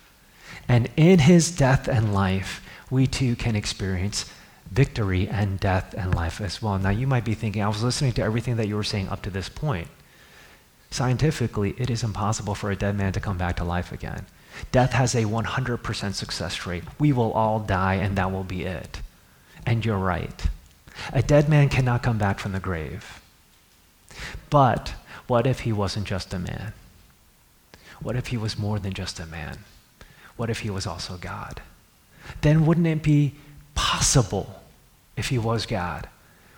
And 0.69 0.91
in 0.97 1.21
his 1.21 1.51
death 1.51 1.89
and 1.89 2.15
life, 2.15 2.65
we 2.91 3.07
too 3.07 3.37
can 3.37 3.57
experience 3.57 4.31
victory 4.71 5.29
and 5.29 5.61
death 5.61 5.95
and 5.97 6.15
life 6.15 6.41
as 6.41 6.61
well. 6.61 6.79
Now, 6.79 6.91
you 6.91 7.07
might 7.07 7.25
be 7.25 7.35
thinking, 7.35 7.63
I 7.63 7.69
was 7.69 7.83
listening 7.83 8.13
to 8.15 8.23
everything 8.23 8.57
that 8.57 8.67
you 8.67 8.77
were 8.77 8.83
saying 8.83 9.09
up 9.09 9.23
to 9.23 9.31
this 9.31 9.49
point. 9.49 9.89
Scientifically, 10.91 11.75
it 11.77 11.91
is 11.91 12.03
impossible 12.03 12.55
for 12.55 12.71
a 12.71 12.77
dead 12.77 12.97
man 12.97 13.13
to 13.13 13.21
come 13.21 13.37
back 13.37 13.57
to 13.57 13.65
life 13.65 13.93
again. 13.93 14.27
Death 14.71 14.93
has 14.93 15.15
a 15.15 15.25
100% 15.25 16.15
success 16.15 16.67
rate. 16.67 16.85
We 16.99 17.13
will 17.13 17.33
all 17.33 17.59
die, 17.61 17.95
and 17.95 18.17
that 18.17 18.31
will 18.31 18.45
be 18.45 18.63
it. 18.63 19.01
And 19.67 19.85
you're 19.85 19.99
right. 19.99 20.47
A 21.13 21.23
dead 21.23 21.49
man 21.49 21.69
cannot 21.69 22.03
come 22.03 22.19
back 22.19 22.39
from 22.39 22.53
the 22.53 22.61
grave. 22.61 23.21
But 24.51 24.95
what 25.27 25.47
if 25.47 25.61
he 25.61 25.73
wasn't 25.73 26.07
just 26.07 26.33
a 26.33 26.39
man? 26.39 26.73
What 28.01 28.17
if 28.17 28.29
he 28.29 28.37
was 28.37 28.59
more 28.59 28.79
than 28.79 28.93
just 28.93 29.19
a 29.19 29.27
man? 29.27 29.59
What 30.37 30.51
if 30.51 30.61
he 30.61 30.71
was 30.71 30.87
also 30.87 31.17
God? 31.17 31.63
Then 32.41 32.67
wouldn't 32.67 32.87
it 32.87 33.03
be 33.03 33.35
possible 33.75 34.63
if 35.17 35.29
he 35.29 35.39
was 35.39 35.67
God? 35.67 36.09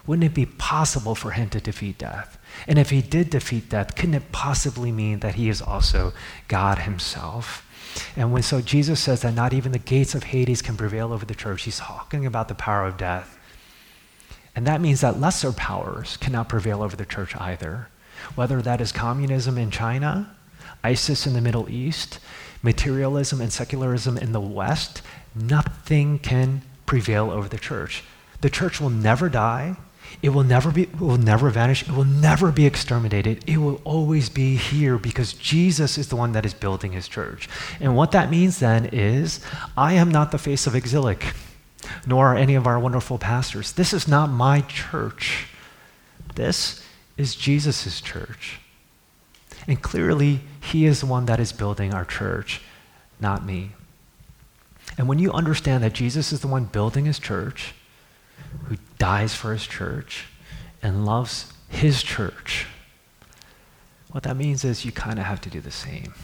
Wouldn't 0.06 0.24
it 0.24 0.34
be 0.34 0.46
possible 0.46 1.14
for 1.14 1.32
him 1.32 1.50
to 1.50 1.60
defeat 1.60 1.98
death? 1.98 2.38
And 2.68 2.78
if 2.78 2.90
he 2.90 3.02
did 3.02 3.30
defeat 3.30 3.68
death, 3.68 3.96
couldn't 3.96 4.14
it 4.14 4.32
possibly 4.32 4.92
mean 4.92 5.18
that 5.20 5.34
he 5.34 5.48
is 5.48 5.60
also 5.60 6.12
God 6.46 6.80
himself? 6.80 7.66
And 8.14 8.32
when 8.32 8.42
so 8.42 8.60
Jesus 8.60 9.00
says 9.00 9.22
that 9.22 9.34
not 9.34 9.52
even 9.52 9.72
the 9.72 9.78
gates 9.78 10.14
of 10.14 10.24
Hades 10.24 10.62
can 10.62 10.76
prevail 10.76 11.12
over 11.12 11.24
the 11.24 11.34
church, 11.34 11.62
he's 11.62 11.78
talking 11.78 12.24
about 12.24 12.48
the 12.48 12.54
power 12.54 12.86
of 12.86 12.96
death. 12.96 13.38
And 14.54 14.66
that 14.66 14.80
means 14.80 15.00
that 15.00 15.20
lesser 15.20 15.52
powers 15.52 16.16
cannot 16.18 16.48
prevail 16.48 16.82
over 16.82 16.96
the 16.96 17.04
church 17.04 17.36
either. 17.36 17.88
Whether 18.34 18.62
that 18.62 18.80
is 18.80 18.92
communism 18.92 19.58
in 19.58 19.70
China, 19.70 20.34
ISIS 20.84 21.26
in 21.26 21.34
the 21.34 21.40
Middle 21.40 21.68
East, 21.68 22.20
materialism 22.66 23.40
and 23.40 23.50
secularism 23.50 24.18
in 24.18 24.32
the 24.32 24.40
West, 24.40 25.00
nothing 25.34 26.18
can 26.18 26.60
prevail 26.84 27.30
over 27.30 27.48
the 27.48 27.56
church. 27.56 28.02
The 28.42 28.50
church 28.50 28.80
will 28.80 28.90
never 28.90 29.30
die. 29.30 29.76
It 30.20 30.30
will 30.30 30.44
never 30.44 30.70
be 30.70 30.86
will 30.98 31.16
never 31.16 31.48
vanish. 31.50 31.82
It 31.82 31.92
will 31.92 32.04
never 32.04 32.52
be 32.52 32.66
exterminated. 32.66 33.44
It 33.46 33.58
will 33.58 33.80
always 33.84 34.28
be 34.28 34.56
here 34.56 34.98
because 34.98 35.32
Jesus 35.32 35.96
is 35.96 36.08
the 36.08 36.16
one 36.16 36.32
that 36.32 36.44
is 36.44 36.54
building 36.54 36.92
his 36.92 37.08
church. 37.08 37.48
And 37.80 37.96
what 37.96 38.12
that 38.12 38.30
means 38.30 38.58
then 38.58 38.86
is 38.86 39.40
I 39.76 39.94
am 39.94 40.10
not 40.10 40.30
the 40.32 40.38
face 40.38 40.66
of 40.66 40.74
Exilic, 40.74 41.34
nor 42.06 42.28
are 42.28 42.36
any 42.36 42.54
of 42.54 42.66
our 42.66 42.78
wonderful 42.78 43.18
pastors. 43.18 43.72
This 43.72 43.92
is 43.92 44.06
not 44.08 44.30
my 44.30 44.60
church. 44.62 45.46
This 46.34 46.82
is 47.16 47.34
Jesus' 47.34 48.00
church. 48.00 48.60
And 49.66 49.82
clearly, 49.82 50.40
He 50.60 50.86
is 50.86 51.00
the 51.00 51.06
one 51.06 51.26
that 51.26 51.40
is 51.40 51.52
building 51.52 51.92
our 51.92 52.04
church, 52.04 52.60
not 53.20 53.44
me. 53.44 53.72
And 54.98 55.08
when 55.08 55.18
you 55.18 55.32
understand 55.32 55.82
that 55.84 55.92
Jesus 55.92 56.32
is 56.32 56.40
the 56.40 56.46
one 56.46 56.64
building 56.64 57.04
His 57.04 57.18
church, 57.18 57.74
who 58.66 58.76
dies 58.98 59.34
for 59.34 59.52
His 59.52 59.66
church, 59.66 60.26
and 60.82 61.04
loves 61.04 61.52
His 61.68 62.02
church, 62.02 62.66
what 64.10 64.22
that 64.22 64.36
means 64.36 64.64
is 64.64 64.84
you 64.84 64.92
kind 64.92 65.18
of 65.18 65.26
have 65.26 65.40
to 65.42 65.50
do 65.50 65.60
the 65.60 65.70
same. 65.70 66.14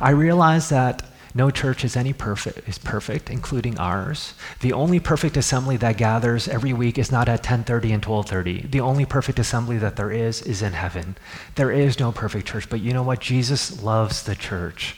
I 0.00 0.10
realize 0.10 0.68
that 0.70 1.04
no 1.34 1.50
church 1.50 1.84
is 1.84 1.96
any 1.96 2.12
perfect 2.12 2.68
is 2.68 2.78
perfect, 2.78 3.30
including 3.30 3.78
ours. 3.78 4.34
The 4.60 4.72
only 4.72 5.00
perfect 5.00 5.36
assembly 5.36 5.76
that 5.78 5.96
gathers 5.96 6.48
every 6.48 6.72
week 6.72 6.98
is 6.98 7.12
not 7.12 7.28
at 7.28 7.42
10:30 7.42 7.92
and 7.92 8.02
12:30. 8.02 8.70
The 8.70 8.80
only 8.80 9.04
perfect 9.04 9.38
assembly 9.38 9.78
that 9.78 9.96
there 9.96 10.10
is 10.10 10.42
is 10.42 10.62
in 10.62 10.72
heaven. 10.72 11.16
There 11.54 11.70
is 11.70 11.98
no 11.98 12.12
perfect 12.12 12.46
church, 12.46 12.68
but 12.70 12.80
you 12.80 12.92
know 12.92 13.02
what? 13.02 13.20
Jesus 13.20 13.82
loves 13.82 14.22
the 14.22 14.34
church, 14.34 14.96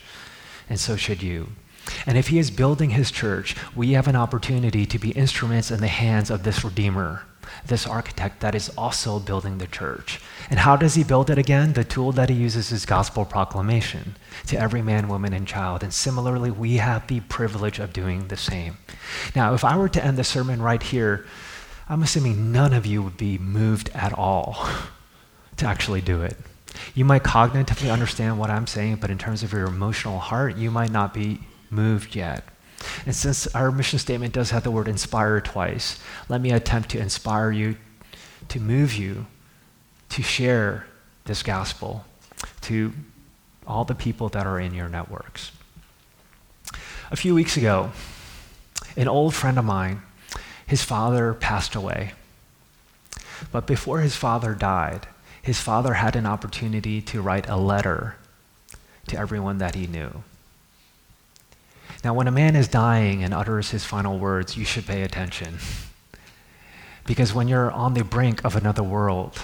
and 0.69 0.79
so 0.79 0.97
should 0.97 1.23
you. 1.23 1.53
And 2.07 2.16
if 2.16 2.29
he 2.29 2.38
is 2.38 2.51
building 2.51 2.90
his 2.90 3.11
church, 3.11 3.57
we 3.75 3.93
have 3.93 4.07
an 4.07 4.16
opportunity 4.16 4.87
to 4.87 4.99
be 4.99 5.11
instruments 5.11 5.71
in 5.71 5.81
the 5.81 5.88
hands 5.88 6.31
of 6.31 6.43
this 6.43 6.62
redeemer 6.62 7.23
this 7.66 7.87
architect 7.87 8.40
that 8.40 8.55
is 8.55 8.68
also 8.70 9.18
building 9.18 9.59
the 9.59 9.66
church. 9.66 10.20
And 10.48 10.61
how 10.61 10.76
does 10.76 10.94
he 10.94 11.05
build 11.05 11.31
it 11.31 11.38
again? 11.38 11.72
The 11.72 11.85
tool 11.85 12.12
that 12.12 12.29
he 12.29 12.37
uses 12.37 12.72
is 12.72 12.87
gospel 12.87 13.24
proclamation 13.24 14.16
to 14.46 14.59
every 14.59 14.83
man, 14.83 15.09
woman, 15.09 15.33
and 15.33 15.46
child. 15.46 15.83
And 15.83 15.92
similarly, 15.92 16.50
we 16.50 16.76
have 16.76 17.07
the 17.07 17.20
privilege 17.20 17.79
of 17.79 17.92
doing 17.92 18.29
the 18.29 18.37
same. 18.37 18.79
Now, 19.35 19.55
if 19.55 19.64
I 19.64 19.76
were 19.76 19.88
to 19.88 20.05
end 20.05 20.16
the 20.16 20.24
sermon 20.24 20.62
right 20.62 20.83
here, 20.83 21.26
I'm 21.88 22.03
assuming 22.03 22.53
none 22.53 22.72
of 22.72 22.87
you 22.87 23.03
would 23.03 23.16
be 23.16 23.38
moved 23.38 23.90
at 23.94 24.12
all 24.12 24.66
to 25.57 25.66
actually 25.66 26.00
do 26.00 26.22
it. 26.22 26.37
You 26.94 27.05
might 27.05 27.24
cognitively 27.24 27.92
understand 27.92 28.38
what 28.38 28.50
I'm 28.50 28.66
saying, 28.66 28.96
but 28.96 29.11
in 29.11 29.18
terms 29.18 29.42
of 29.42 29.53
your 29.53 29.66
emotional 29.66 30.18
heart, 30.18 30.57
you 30.57 30.70
might 30.70 30.90
not 30.90 31.12
be 31.12 31.40
moved 31.68 32.14
yet. 32.14 32.44
And 33.07 33.14
since 33.14 33.47
our 33.55 33.71
mission 33.71 33.99
statement 33.99 34.35
does 34.35 34.51
have 34.51 34.64
the 34.64 34.71
word 34.71 34.88
inspire 34.88 35.40
twice, 35.40 35.99
let 36.29 36.40
me 36.40 36.51
attempt 36.51 36.90
to 36.90 36.99
inspire 36.99 37.51
you, 37.51 37.77
to 38.49 38.61
move 38.61 38.95
you, 38.95 39.27
to 40.11 40.23
share 40.23 40.87
this 41.25 41.43
gospel 41.43 42.05
to 42.62 42.93
all 43.66 43.85
the 43.85 43.95
people 43.95 44.29
that 44.31 44.47
are 44.47 44.59
in 44.59 44.75
your 44.75 44.88
networks. 44.88 45.53
A 47.11 47.16
few 47.16 47.35
weeks 47.35 47.57
ago, 47.57 47.93
an 48.97 49.09
old 49.09 49.35
friend 49.35 49.59
of 49.59 49.64
mine, 49.64 50.03
his 50.66 50.83
father 50.83 51.35
passed 51.35 51.75
away. 51.75 52.12
But 53.53 53.66
before 53.66 54.01
his 54.01 54.16
father 54.16 54.55
died, 54.55 55.07
his 55.43 55.61
father 55.61 55.95
had 55.95 56.16
an 56.16 56.27
opportunity 56.27 57.01
to 57.03 57.23
write 57.23 57.49
a 57.49 57.57
letter 57.57 58.16
to 59.09 59.19
everyone 59.19 59.59
that 59.59 59.75
he 59.75 59.87
knew. 59.87 60.23
Now, 62.03 62.15
when 62.15 62.27
a 62.27 62.33
man 62.33 62.57
is 62.57 62.69
dying 62.69 63.23
and 63.23 63.35
utters 63.35 63.71
his 63.71 63.85
final 63.85 64.19
words, 64.19 64.57
you 64.57 64.65
should 64.65 64.87
pay 64.87 65.03
attention. 65.03 65.59
Because 67.05 67.35
when 67.35 67.47
you're 67.47 67.71
on 67.71 67.95
the 67.95 68.05
brink 68.05 68.43
of 68.45 68.57
another 68.57 68.83
world, 68.83 69.43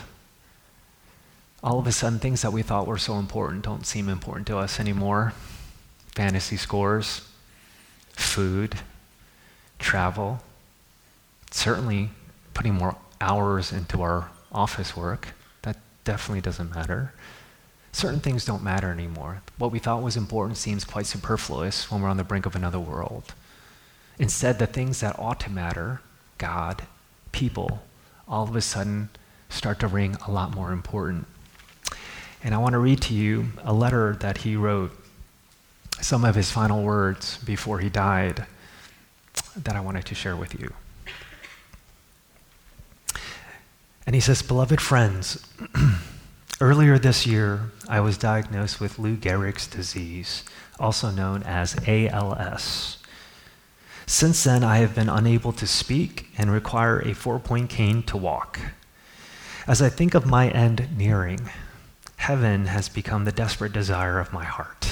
all 1.63 1.79
of 1.79 1.87
a 1.87 1.93
sudden 1.93 2.19
things 2.19 2.43
that 2.43 2.53
we 2.53 2.63
thought 2.63 2.87
were 2.87 2.97
so 2.97 3.19
important 3.19 3.63
don't 3.63 3.87
seem 3.87 4.09
important 4.09 4.47
to 4.47 4.57
us 4.57 4.81
anymore. 4.81 5.35
Fantasy 6.15 6.57
scores, 6.57 7.29
food, 8.13 8.77
travel, 9.79 10.41
certainly 11.51 12.11
putting 12.55 12.75
more 12.75 12.97
hours 13.21 13.73
into 13.73 14.01
our 14.01 14.31
office 14.51 14.97
work. 14.97 15.35
That 15.63 15.77
definitely 16.05 16.41
doesn't 16.41 16.75
matter 16.75 17.13
certain 17.97 18.21
things 18.21 18.45
don't 18.45 18.63
matter 18.63 18.93
anymore. 18.93 19.41
What 19.57 19.73
we 19.73 19.79
thought 19.79 20.03
was 20.03 20.19
important 20.19 20.59
seems 20.59 20.85
quite 20.85 21.07
superfluous 21.07 21.91
when 21.91 22.03
we're 22.03 22.11
on 22.11 22.19
the 22.19 22.25
brink 22.25 22.45
of 22.45 22.55
another 22.55 22.79
world. 22.79 23.33
Instead, 24.19 24.59
the 24.59 24.67
things 24.67 25.01
that 25.01 25.19
ought 25.19 25.41
to 25.41 25.51
matter, 25.51 26.03
God, 26.37 26.83
people, 27.33 27.83
all 28.29 28.45
of 28.45 28.55
a 28.55 28.61
sudden 28.61 29.09
start 29.49 29.81
to 29.81 29.87
ring 29.87 30.15
a 30.27 30.31
lot 30.31 30.55
more 30.55 30.73
important. 30.73 31.27
And 32.45 32.55
I 32.55 32.59
want 32.59 32.75
to 32.75 32.79
read 32.79 33.01
to 33.03 33.15
you 33.15 33.47
a 33.65 33.73
letter 33.73 34.15
that 34.21 34.39
he 34.39 34.57
wrote, 34.57 34.93
some 36.03 36.23
of 36.23 36.35
his 36.35 36.51
final 36.51 36.83
words 36.83 37.39
before 37.39 37.79
he 37.79 37.89
died, 37.89 38.45
that 39.57 39.75
I 39.75 39.81
wanted 39.81 40.05
to 40.05 40.15
share 40.15 40.37
with 40.37 40.61
you. 40.61 40.71
And 44.05 44.15
he 44.15 44.21
says, 44.21 44.43
Beloved 44.43 44.83
friends, 44.83 45.43
Earlier 46.59 46.99
this 46.99 47.27
year, 47.27 47.71
I 47.87 48.01
was 48.01 48.17
diagnosed 48.17 48.81
with 48.81 48.99
Lou 48.99 49.15
Gehrig's 49.15 49.67
disease, 49.67 50.43
also 50.81 51.11
known 51.11 51.43
as 51.43 51.77
ALS. 51.87 52.97
Since 54.07 54.45
then, 54.45 54.65
I 54.65 54.79
have 54.79 54.95
been 54.95 55.11
unable 55.11 55.53
to 55.53 55.67
speak 55.67 56.31
and 56.39 56.51
require 56.51 57.01
a 57.01 57.13
four 57.13 57.39
point 57.39 57.69
cane 57.69 58.03
to 58.05 58.17
walk. 58.17 58.59
As 59.67 59.83
I 59.83 59.91
think 59.91 60.15
of 60.15 60.25
my 60.25 60.49
end 60.49 60.97
nearing, 60.97 61.51
heaven 62.17 62.69
has 62.69 62.89
become 62.89 63.27
the 63.27 63.33
desperate 63.33 63.75
desire 63.75 64.19
of 64.19 64.33
my 64.33 64.45
heart. 64.45 64.89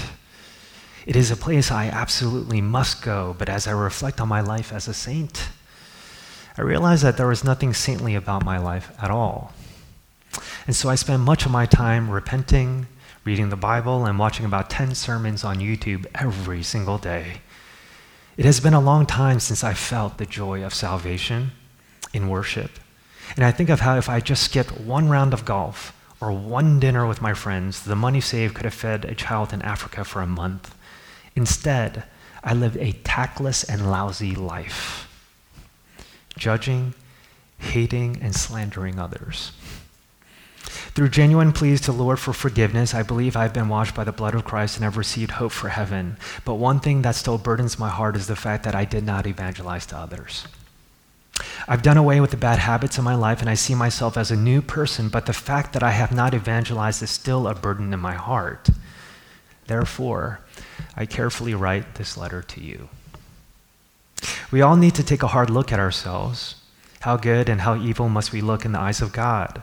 It 1.07 1.16
is 1.16 1.31
a 1.31 1.37
place 1.37 1.70
I 1.70 1.87
absolutely 1.87 2.61
must 2.61 3.00
go, 3.00 3.35
but 3.38 3.48
as 3.48 3.66
I 3.66 3.70
reflect 3.70 4.20
on 4.20 4.29
my 4.29 4.42
life 4.42 4.70
as 4.70 4.87
a 4.87 4.92
saint, 4.92 5.48
I 6.59 6.61
realize 6.61 7.00
that 7.00 7.16
there 7.16 7.29
was 7.29 7.42
nothing 7.42 7.72
saintly 7.72 8.14
about 8.14 8.44
my 8.44 8.59
life 8.59 8.92
at 9.00 9.11
all. 9.11 9.55
And 10.66 10.75
so 10.75 10.88
I 10.88 10.94
spend 10.94 11.23
much 11.23 11.44
of 11.44 11.53
my 11.53 11.66
time 11.66 12.11
repenting, 12.11 12.87
reading 13.25 13.49
the 13.49 13.57
Bible, 13.57 14.05
and 14.05 14.18
watching 14.18 14.47
about 14.47 14.70
10 14.70 14.94
sermons 14.94 15.44
on 15.44 15.57
YouTube 15.57 16.07
every 16.14 16.62
single 16.62 16.99
day. 16.99 17.40
It 18.37 18.44
has 18.44 18.61
been 18.61 18.75
a 18.75 18.81
long 18.81 19.07
time 19.07 19.40
since 19.40 19.62
I 19.62 19.75
felt 19.75 20.18
the 20.18 20.27
joy 20.27 20.64
of 20.64 20.75
salvation 20.75 21.53
in 22.12 22.29
worship. 22.29 22.70
And 23.37 23.44
I 23.44 23.53
think 23.53 23.70
of 23.70 23.81
how 23.81 23.97
if 23.97 24.09
I 24.09 24.20
just 24.20 24.42
skipped 24.42 24.81
one 24.81 25.09
round 25.09 25.33
of 25.33 25.44
golf 25.44 25.92
or 26.20 26.33
one 26.33 26.81
dinner 26.81 27.07
with 27.07 27.23
my 27.23 27.35
friends, 27.35 27.85
the 27.85 27.97
money 27.97 28.20
saved 28.20 28.55
could 28.55 28.64
have 28.64 28.75
fed 28.75 29.05
a 29.05 29.14
child 29.14 29.53
in 29.53 29.62
Africa 29.62 30.05
for 30.05 30.20
a 30.20 30.27
month. 30.27 30.75
Instead, 31.37 32.05
I 32.42 32.55
lived 32.55 32.77
a 32.77 32.92
tactless 32.92 33.64
and 33.64 33.90
lousy 33.90 34.35
life, 34.35 35.09
judging, 36.37 36.94
hating, 37.59 38.18
and 38.20 38.35
slandering 38.35 38.99
others. 38.99 39.53
Through 40.64 41.09
genuine 41.09 41.53
pleas 41.53 41.81
to 41.83 41.92
Lord 41.92 42.18
for 42.18 42.33
forgiveness, 42.33 42.94
I 42.94 43.03
believe 43.03 43.37
I've 43.37 43.53
been 43.53 43.68
washed 43.68 43.94
by 43.94 44.05
the 44.05 44.12
blood 44.12 44.35
of 44.35 44.44
Christ 44.44 44.77
and 44.77 44.85
have 44.85 44.96
received 44.96 45.33
hope 45.33 45.53
for 45.53 45.68
heaven. 45.68 46.16
But 46.44 46.55
one 46.55 46.81
thing 46.81 47.03
that 47.03 47.16
still 47.16 47.38
burdens 47.38 47.79
my 47.79 47.88
heart 47.88 48.16
is 48.16 48.27
the 48.27 48.37
fact 48.37 48.64
that 48.64 48.74
I 48.74 48.85
did 48.85 49.05
not 49.05 49.27
evangelize 49.27 49.87
to 49.87 49.96
others. 49.96 50.46
I've 51.66 51.83
done 51.83 51.96
away 51.96 52.20
with 52.20 52.31
the 52.31 52.37
bad 52.37 52.61
habits 52.61 52.98
in 52.98 53.05
my 53.05 53.14
life 53.14 53.40
and 53.40 53.50
I 53.50 53.55
see 53.55 53.74
myself 53.74 54.16
as 54.16 54.31
a 54.31 54.37
new 54.37 54.62
person, 54.62 55.09
but 55.09 55.27
the 55.27 55.33
fact 55.33 55.72
that 55.72 55.83
I 55.83 55.90
have 55.90 56.12
not 56.12 56.35
evangelized 56.35 57.03
is 57.03 57.11
still 57.11 57.48
a 57.48 57.55
burden 57.55 57.92
in 57.92 58.00
my 58.00 58.14
heart. 58.14 58.68
Therefore, 59.66 60.40
I 60.96 61.07
carefully 61.07 61.55
write 61.55 61.96
this 61.96 62.16
letter 62.16 62.42
to 62.42 62.61
you. 62.61 62.88
We 64.50 64.62
all 64.62 64.77
need 64.77 64.94
to 64.94 65.03
take 65.03 65.22
a 65.22 65.29
hard 65.29 65.50
look 65.50 65.72
at 65.72 65.81
ourselves. 65.81 66.57
How 67.00 67.16
good 67.16 67.48
and 67.48 67.62
how 67.62 67.77
evil 67.77 68.09
must 68.09 68.33
we 68.33 68.40
look 68.40 68.64
in 68.64 68.72
the 68.72 68.81
eyes 68.81 69.03
of 69.03 69.12
God? 69.12 69.62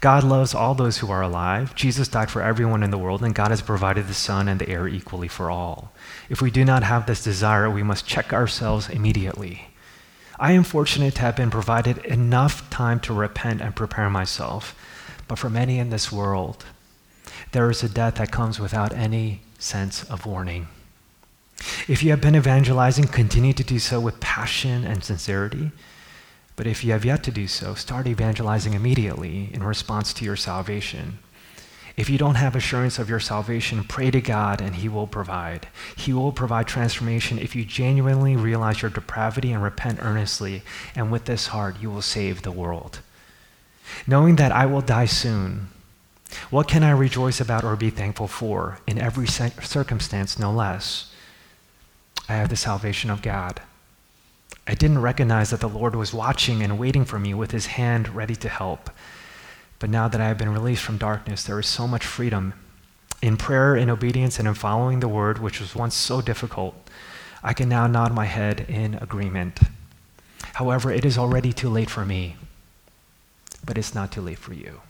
God 0.00 0.24
loves 0.24 0.54
all 0.54 0.74
those 0.74 0.98
who 0.98 1.10
are 1.10 1.22
alive. 1.22 1.74
Jesus 1.74 2.08
died 2.08 2.30
for 2.30 2.42
everyone 2.42 2.82
in 2.82 2.90
the 2.90 2.98
world, 2.98 3.22
and 3.22 3.34
God 3.34 3.50
has 3.50 3.62
provided 3.62 4.06
the 4.06 4.14
sun 4.14 4.48
and 4.48 4.60
the 4.60 4.68
air 4.68 4.88
equally 4.88 5.28
for 5.28 5.50
all. 5.50 5.92
If 6.28 6.40
we 6.40 6.50
do 6.50 6.64
not 6.64 6.82
have 6.82 7.06
this 7.06 7.22
desire, 7.22 7.70
we 7.70 7.82
must 7.82 8.06
check 8.06 8.32
ourselves 8.32 8.88
immediately. 8.88 9.68
I 10.38 10.52
am 10.52 10.64
fortunate 10.64 11.14
to 11.16 11.20
have 11.20 11.36
been 11.36 11.50
provided 11.50 11.98
enough 11.98 12.68
time 12.70 12.98
to 13.00 13.14
repent 13.14 13.60
and 13.60 13.76
prepare 13.76 14.10
myself. 14.10 14.74
But 15.28 15.38
for 15.38 15.48
many 15.48 15.78
in 15.78 15.90
this 15.90 16.10
world, 16.10 16.64
there 17.52 17.70
is 17.70 17.82
a 17.82 17.88
death 17.88 18.16
that 18.16 18.32
comes 18.32 18.58
without 18.58 18.92
any 18.92 19.42
sense 19.58 20.04
of 20.04 20.26
warning. 20.26 20.68
If 21.86 22.02
you 22.02 22.10
have 22.10 22.20
been 22.20 22.34
evangelizing, 22.34 23.06
continue 23.06 23.52
to 23.52 23.62
do 23.62 23.78
so 23.78 24.00
with 24.00 24.20
passion 24.20 24.84
and 24.84 25.04
sincerity. 25.04 25.70
But 26.54 26.66
if 26.66 26.84
you 26.84 26.92
have 26.92 27.04
yet 27.04 27.22
to 27.24 27.30
do 27.30 27.46
so, 27.46 27.74
start 27.74 28.06
evangelizing 28.06 28.74
immediately 28.74 29.50
in 29.52 29.62
response 29.62 30.12
to 30.14 30.24
your 30.24 30.36
salvation. 30.36 31.18
If 31.96 32.08
you 32.08 32.18
don't 32.18 32.36
have 32.36 32.56
assurance 32.56 32.98
of 32.98 33.10
your 33.10 33.20
salvation, 33.20 33.84
pray 33.84 34.10
to 34.10 34.20
God 34.20 34.60
and 34.60 34.76
He 34.76 34.88
will 34.88 35.06
provide. 35.06 35.68
He 35.96 36.12
will 36.12 36.32
provide 36.32 36.66
transformation 36.66 37.38
if 37.38 37.54
you 37.54 37.64
genuinely 37.64 38.36
realize 38.36 38.80
your 38.80 38.90
depravity 38.90 39.52
and 39.52 39.62
repent 39.62 39.98
earnestly, 40.00 40.62
and 40.94 41.12
with 41.12 41.26
this 41.26 41.48
heart, 41.48 41.76
you 41.80 41.90
will 41.90 42.02
save 42.02 42.42
the 42.42 42.50
world. 42.50 43.00
Knowing 44.06 44.36
that 44.36 44.52
I 44.52 44.64
will 44.64 44.80
die 44.80 45.06
soon, 45.06 45.68
what 46.50 46.66
can 46.68 46.82
I 46.82 46.92
rejoice 46.92 47.40
about 47.40 47.64
or 47.64 47.76
be 47.76 47.90
thankful 47.90 48.28
for? 48.28 48.78
In 48.86 48.98
every 48.98 49.26
circumstance, 49.26 50.38
no 50.38 50.50
less. 50.50 51.12
I 52.28 52.34
have 52.34 52.48
the 52.48 52.56
salvation 52.56 53.10
of 53.10 53.20
God. 53.20 53.60
I 54.66 54.74
didn't 54.74 55.00
recognize 55.00 55.50
that 55.50 55.60
the 55.60 55.68
Lord 55.68 55.96
was 55.96 56.14
watching 56.14 56.62
and 56.62 56.78
waiting 56.78 57.04
for 57.04 57.18
me 57.18 57.34
with 57.34 57.50
his 57.50 57.66
hand 57.66 58.14
ready 58.14 58.36
to 58.36 58.48
help. 58.48 58.90
But 59.78 59.90
now 59.90 60.06
that 60.06 60.20
I 60.20 60.28
have 60.28 60.38
been 60.38 60.52
released 60.52 60.84
from 60.84 60.98
darkness, 60.98 61.42
there 61.42 61.58
is 61.58 61.66
so 61.66 61.88
much 61.88 62.06
freedom 62.06 62.54
in 63.20 63.36
prayer, 63.36 63.74
in 63.74 63.90
obedience, 63.90 64.38
and 64.38 64.46
in 64.46 64.54
following 64.54 65.00
the 65.00 65.08
word, 65.08 65.38
which 65.38 65.60
was 65.60 65.74
once 65.74 65.94
so 65.94 66.20
difficult. 66.20 66.74
I 67.42 67.52
can 67.52 67.68
now 67.68 67.86
nod 67.86 68.14
my 68.14 68.26
head 68.26 68.66
in 68.68 68.94
agreement. 68.94 69.58
However, 70.54 70.92
it 70.92 71.04
is 71.04 71.18
already 71.18 71.52
too 71.52 71.68
late 71.68 71.90
for 71.90 72.04
me, 72.04 72.36
but 73.64 73.78
it's 73.78 73.94
not 73.94 74.12
too 74.12 74.20
late 74.20 74.38
for 74.38 74.54
you. 74.54 74.80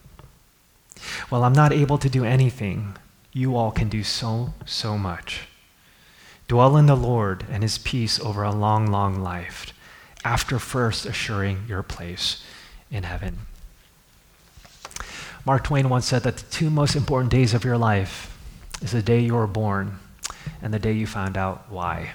While 1.30 1.44
I'm 1.44 1.52
not 1.52 1.72
able 1.72 1.98
to 1.98 2.10
do 2.10 2.24
anything, 2.24 2.96
you 3.32 3.56
all 3.56 3.70
can 3.70 3.88
do 3.88 4.02
so, 4.02 4.52
so 4.66 4.98
much. 4.98 5.48
Dwell 6.52 6.76
in 6.76 6.84
the 6.84 6.94
Lord 6.94 7.46
and 7.50 7.62
his 7.62 7.78
peace 7.78 8.20
over 8.20 8.42
a 8.42 8.52
long, 8.52 8.86
long 8.86 9.22
life, 9.22 9.72
after 10.22 10.58
first 10.58 11.06
assuring 11.06 11.64
your 11.66 11.82
place 11.82 12.44
in 12.90 13.04
heaven. 13.04 13.38
Mark 15.46 15.64
Twain 15.64 15.88
once 15.88 16.04
said 16.04 16.24
that 16.24 16.36
the 16.36 16.50
two 16.50 16.68
most 16.68 16.94
important 16.94 17.30
days 17.30 17.54
of 17.54 17.64
your 17.64 17.78
life 17.78 18.36
is 18.82 18.92
the 18.92 19.00
day 19.00 19.18
you 19.18 19.34
were 19.34 19.46
born 19.46 19.98
and 20.60 20.74
the 20.74 20.78
day 20.78 20.92
you 20.92 21.06
found 21.06 21.38
out 21.38 21.70
why. 21.70 22.10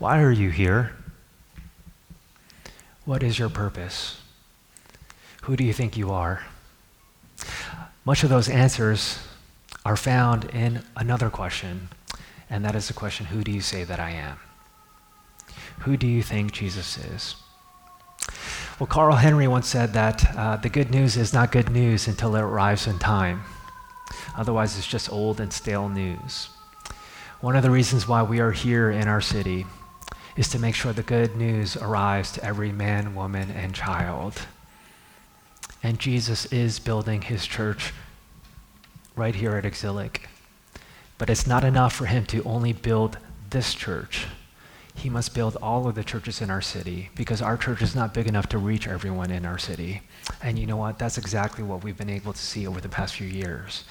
Why 0.00 0.20
are 0.20 0.32
you 0.32 0.50
here? 0.50 0.96
What 3.04 3.22
is 3.22 3.38
your 3.38 3.48
purpose? 3.48 4.20
Who 5.42 5.54
do 5.54 5.62
you 5.62 5.72
think 5.72 5.96
you 5.96 6.10
are? 6.10 6.42
Much 8.04 8.24
of 8.24 8.28
those 8.28 8.48
answers 8.48 9.20
are 9.84 9.96
found 9.96 10.46
in 10.46 10.82
another 10.96 11.30
question, 11.30 11.90
and 12.50 12.64
that 12.64 12.74
is 12.74 12.88
the 12.88 12.94
question 12.94 13.26
Who 13.26 13.42
do 13.42 13.52
you 13.52 13.60
say 13.60 13.84
that 13.84 14.00
I 14.00 14.10
am? 14.10 14.38
Who 15.80 15.96
do 15.96 16.06
you 16.06 16.22
think 16.22 16.52
Jesus 16.52 16.98
is? 16.98 17.36
Well, 18.78 18.86
Carl 18.86 19.16
Henry 19.16 19.46
once 19.46 19.68
said 19.68 19.92
that 19.92 20.36
uh, 20.36 20.56
the 20.56 20.68
good 20.68 20.90
news 20.90 21.16
is 21.16 21.32
not 21.32 21.52
good 21.52 21.70
news 21.70 22.08
until 22.08 22.34
it 22.34 22.40
arrives 22.40 22.86
in 22.86 22.98
time. 22.98 23.42
Otherwise, 24.36 24.76
it's 24.76 24.86
just 24.86 25.12
old 25.12 25.40
and 25.40 25.52
stale 25.52 25.88
news. 25.88 26.48
One 27.40 27.56
of 27.56 27.62
the 27.62 27.70
reasons 27.70 28.08
why 28.08 28.22
we 28.22 28.40
are 28.40 28.52
here 28.52 28.90
in 28.90 29.06
our 29.06 29.20
city 29.20 29.66
is 30.36 30.48
to 30.48 30.58
make 30.58 30.74
sure 30.74 30.92
the 30.92 31.02
good 31.02 31.36
news 31.36 31.76
arrives 31.76 32.32
to 32.32 32.44
every 32.44 32.72
man, 32.72 33.14
woman, 33.14 33.50
and 33.50 33.74
child. 33.74 34.40
And 35.82 35.98
Jesus 35.98 36.46
is 36.46 36.78
building 36.78 37.22
his 37.22 37.46
church 37.46 37.92
right 39.14 39.34
here 39.34 39.56
at 39.56 39.66
Exilic. 39.66 40.29
But 41.20 41.30
it's 41.30 41.46
not 41.46 41.62
enough 41.62 41.94
for 41.94 42.06
him 42.06 42.26
to 42.26 42.42
only 42.42 42.72
build 42.72 43.18
this 43.50 43.74
church 43.74 44.26
he 45.00 45.08
must 45.08 45.34
build 45.34 45.56
all 45.62 45.88
of 45.88 45.94
the 45.94 46.04
churches 46.04 46.42
in 46.42 46.50
our 46.50 46.60
city 46.60 47.08
because 47.14 47.40
our 47.40 47.56
church 47.56 47.80
is 47.80 47.94
not 47.94 48.12
big 48.12 48.26
enough 48.26 48.48
to 48.50 48.58
reach 48.58 48.86
everyone 48.86 49.30
in 49.30 49.46
our 49.46 49.56
city. 49.56 50.02
And 50.42 50.58
you 50.58 50.66
know 50.66 50.76
what? 50.76 50.98
That's 50.98 51.16
exactly 51.16 51.64
what 51.64 51.82
we've 51.82 51.96
been 51.96 52.10
able 52.10 52.34
to 52.34 52.38
see 52.38 52.66
over 52.66 52.80
the 52.80 52.88
past 52.88 53.14
few 53.14 53.26
years. 53.26 53.84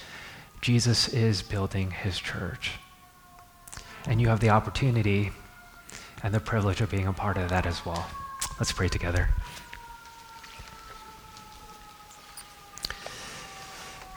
Jesus 0.62 1.08
is 1.08 1.42
building 1.42 1.90
his 1.90 2.20
church. 2.20 2.74
And 4.06 4.22
you 4.22 4.28
have 4.28 4.40
the 4.40 4.50
opportunity 4.50 5.32
and 6.22 6.34
the 6.34 6.40
privilege 6.40 6.80
of 6.82 6.92
being 6.92 7.08
a 7.08 7.14
part 7.14 7.38
of 7.38 7.50
that 7.50 7.66
as 7.66 7.84
well. 7.86 8.08
Let's 8.60 8.72
pray 8.72 8.88
together. 8.88 9.30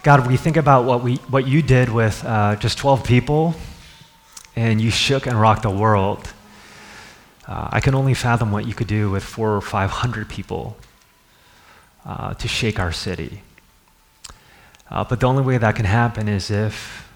God, 0.03 0.27
we 0.27 0.37
think 0.37 0.57
about 0.57 0.85
what, 0.85 1.05
we, 1.05 1.15
what 1.31 1.47
you 1.47 1.63
did 1.63 1.89
with 1.89 2.25
uh, 2.25 2.57
just 2.57 2.77
12 2.79 3.05
people, 3.05 3.55
and 4.57 4.81
you 4.81 4.91
shook 4.91 5.29
and 5.29 5.41
rocked 5.41 5.63
the 5.63 5.71
world. 5.71 6.33
Uh, 7.47 7.69
I 7.71 7.79
can 7.79 7.95
only 7.95 8.13
fathom 8.13 8.51
what 8.51 8.67
you 8.67 8.75
could 8.75 8.89
do 8.89 9.13
with 9.13 9.23
four 9.23 9.55
or 9.55 9.61
five 9.61 9.91
hundred 9.91 10.29
people 10.29 10.77
uh, 12.05 12.35
to 12.35 12.49
shake 12.49 12.81
our 12.81 12.91
city. 12.91 13.43
Uh, 14.91 15.05
but 15.05 15.21
the 15.21 15.27
only 15.27 15.45
way 15.45 15.57
that 15.57 15.77
can 15.77 15.85
happen 15.85 16.27
is 16.27 16.51
if 16.51 17.09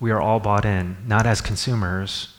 we 0.00 0.10
are 0.10 0.20
all 0.20 0.40
bought 0.40 0.64
in, 0.64 0.96
not 1.06 1.26
as 1.26 1.40
consumers, 1.40 2.36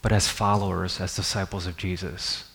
but 0.00 0.10
as 0.10 0.26
followers, 0.26 1.02
as 1.02 1.14
disciples 1.14 1.66
of 1.66 1.76
Jesus. 1.76 2.50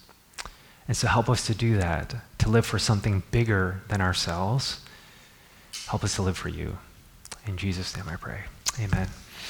And 0.88 0.98
so 0.98 1.08
help 1.08 1.30
us 1.30 1.46
to 1.46 1.54
do 1.54 1.78
that, 1.78 2.16
to 2.40 2.50
live 2.50 2.66
for 2.66 2.80
something 2.80 3.22
bigger 3.30 3.82
than 3.90 4.02
ourselves. 4.02 4.80
Help 5.88 6.04
us 6.04 6.16
to 6.16 6.22
live 6.22 6.38
for 6.38 6.50
you. 6.50 6.78
In 7.46 7.58
Jesus' 7.58 7.96
name 7.96 8.08
I 8.10 8.16
pray. 8.16 8.42
Amen. 8.80 9.08